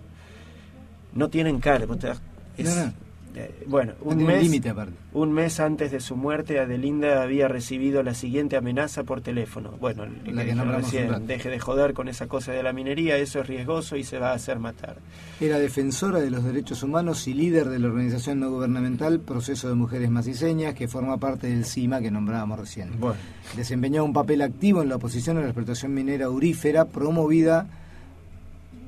[1.13, 1.59] No tienen
[2.07, 2.21] das-
[2.57, 2.93] es-.
[3.35, 4.93] Eh, bueno, No un mes, límite aparte.
[5.13, 9.73] un mes antes de su muerte, Adelinda había recibido la siguiente amenaza por teléfono.
[9.79, 13.47] Bueno, La que recién, deje de joder con esa cosa de la minería, eso es
[13.47, 14.97] riesgoso y se va a hacer matar.
[15.39, 19.75] Era defensora de los derechos humanos y líder de la organización no gubernamental Proceso de
[19.75, 22.99] Mujeres Maciseñas, que forma parte del CIMA que nombrábamos recién.
[22.99, 23.17] Bueno.
[23.55, 27.67] Desempeñó un papel activo en la oposición a la explotación minera aurífera promovida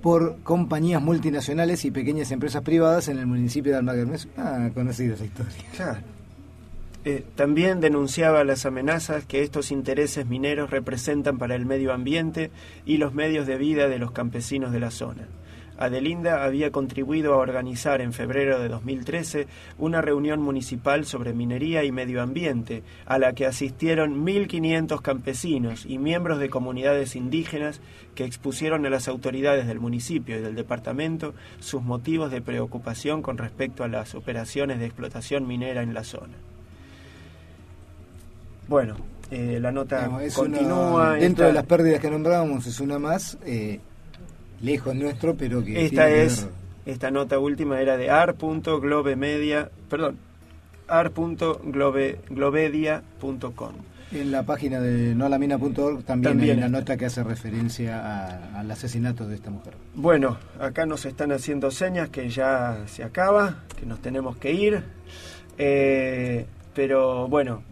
[0.01, 4.07] por compañías multinacionales y pequeñas empresas privadas en el municipio de Almaguer.
[4.37, 5.53] Una conocida esa historia.
[5.75, 5.99] Claro.
[7.03, 12.51] Eh, también denunciaba las amenazas que estos intereses mineros representan para el medio ambiente
[12.85, 15.27] y los medios de vida de los campesinos de la zona.
[15.85, 19.47] Adelinda había contribuido a organizar en febrero de 2013
[19.79, 25.97] una reunión municipal sobre minería y medio ambiente, a la que asistieron 1.500 campesinos y
[25.97, 27.81] miembros de comunidades indígenas
[28.15, 33.37] que expusieron a las autoridades del municipio y del departamento sus motivos de preocupación con
[33.37, 36.33] respecto a las operaciones de explotación minera en la zona.
[38.67, 38.95] Bueno,
[39.31, 40.95] eh, la nota continúa.
[41.09, 43.79] una- dentro de las pérdidas que nombrábamos es una más, eh,
[44.61, 46.53] lejos nuestro, pero que Esta que es, ver-
[46.93, 50.17] esta nota última era de ar.globemedia, perdón,
[50.87, 53.71] ar.globedia.com.
[54.13, 57.97] En la página de noalamina.org también, También hay una nota que hace referencia
[58.55, 59.73] a- al asesinato de esta mujer.
[59.95, 64.83] Bueno, acá nos están haciendo señas que ya se acaba, que nos tenemos que ir.
[65.57, 67.63] Eh, pero bueno,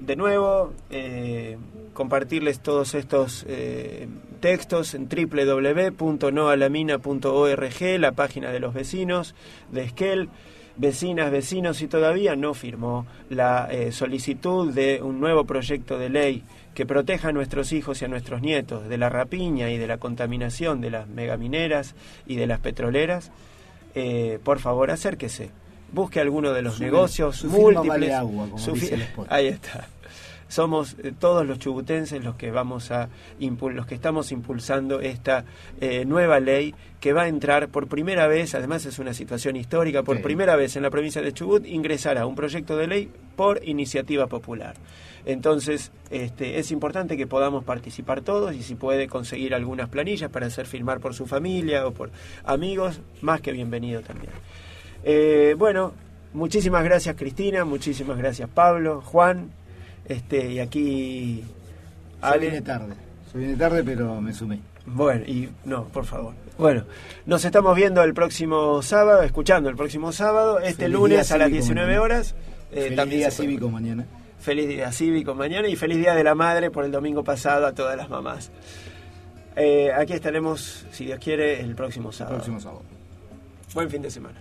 [0.00, 1.58] de nuevo, eh,
[1.92, 9.34] compartirles todos estos eh, textos en www.noalamina.org, la página de los vecinos
[9.72, 10.28] de Esquel.
[10.76, 16.42] Vecinas, vecinos, y todavía no firmó la eh, solicitud de un nuevo proyecto de ley
[16.74, 19.98] que proteja a nuestros hijos y a nuestros nietos de la rapiña y de la
[19.98, 21.94] contaminación de las megamineras
[22.26, 23.30] y de las petroleras,
[23.94, 25.50] eh, por favor acérquese.
[25.92, 27.88] Busque alguno de los Su- negocios su múltiples.
[27.88, 29.26] vale agua, como Su dice fi- el spot.
[29.30, 29.86] Ahí está.
[30.54, 33.08] Somos eh, todos los chubutenses los que vamos a
[33.40, 35.44] los que estamos impulsando esta
[35.80, 40.04] eh, nueva ley que va a entrar por primera vez, además es una situación histórica,
[40.04, 40.22] por Sí.
[40.22, 44.76] primera vez en la provincia de Chubut ingresará un proyecto de ley por iniciativa popular.
[45.26, 50.46] Entonces, este, es importante que podamos participar todos y si puede conseguir algunas planillas para
[50.46, 52.12] hacer firmar por su familia o por
[52.44, 54.30] amigos, más que bienvenido también.
[55.02, 55.94] Eh, bueno,
[56.32, 59.50] muchísimas gracias Cristina, muchísimas gracias Pablo, Juan,
[60.06, 61.44] este, y aquí
[62.20, 62.38] Se Ale.
[62.40, 62.94] viene tarde.
[63.32, 64.60] Se viene tarde, pero me sumé.
[64.86, 66.34] Bueno, y no, por favor.
[66.58, 66.84] Bueno,
[67.26, 71.48] nos estamos viendo el próximo sábado, escuchando el próximo sábado, este Feliz lunes a las
[71.48, 72.02] cívico 19 mañana.
[72.02, 72.34] horas.
[72.70, 74.06] eh, Feliz también día se cívico mañana.
[74.40, 77.72] Feliz día cívico mañana y feliz día de la madre por el domingo pasado a
[77.72, 78.50] todas las mamás.
[79.56, 82.36] Eh, aquí estaremos, si Dios quiere, el próximo sábado.
[82.36, 82.82] Próximo sábado.
[83.72, 84.38] Buen fin de semana.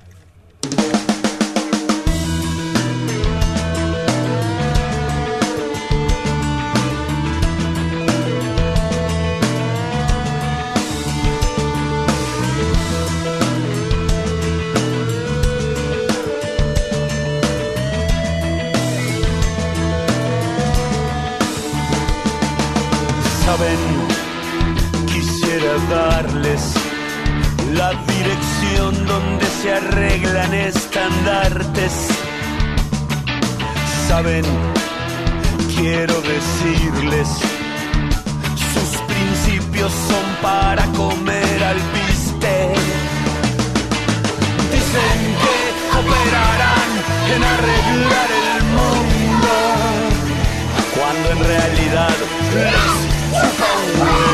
[30.51, 31.93] Estandartes.
[34.07, 34.43] Saben,
[35.75, 37.27] quiero decirles,
[38.73, 42.77] sus principios son para comer al bistec.
[44.71, 45.57] Dicen que
[46.01, 46.89] operarán
[47.35, 49.53] en arreglar el mundo,
[50.95, 52.15] cuando en realidad
[52.53, 54.32] les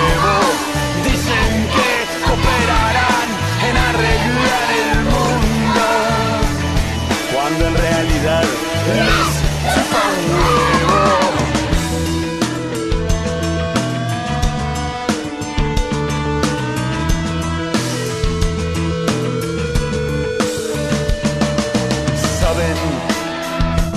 [22.39, 22.77] Saben,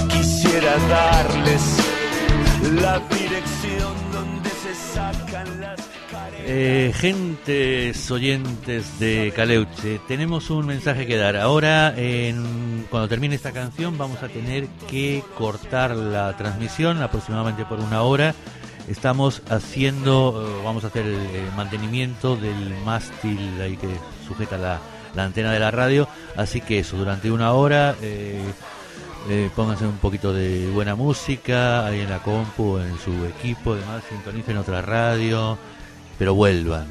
[0.09, 1.63] quisiera darles
[2.83, 3.01] la
[6.55, 11.39] Eh, gentes oyentes de Caleuche, tenemos un mensaje que dar.
[11.39, 17.81] Ahora, en, cuando termine esta canción, vamos a tener que cortar la transmisión aproximadamente por
[17.81, 18.35] una hora.
[18.87, 23.89] Estamos haciendo, eh, vamos a hacer el, mantenimiento del mástil ahí que
[24.29, 24.79] sujeta la,
[25.15, 26.07] la antena de la radio.
[26.37, 28.45] Así que eso, durante una hora, eh,
[29.31, 34.03] eh, pónganse un poquito de buena música ahí en la compu, en su equipo, además
[34.11, 35.57] sintonicen otra radio,
[36.19, 36.87] pero vuelvan.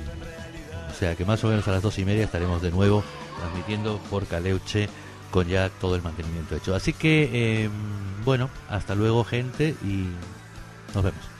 [0.89, 3.03] O sea que más o menos a las dos y media estaremos de nuevo
[3.39, 4.87] transmitiendo por Caleuche
[5.31, 6.75] con ya todo el mantenimiento hecho.
[6.75, 7.69] Así que, eh,
[8.23, 10.07] bueno, hasta luego gente y
[10.93, 11.30] nos vemos.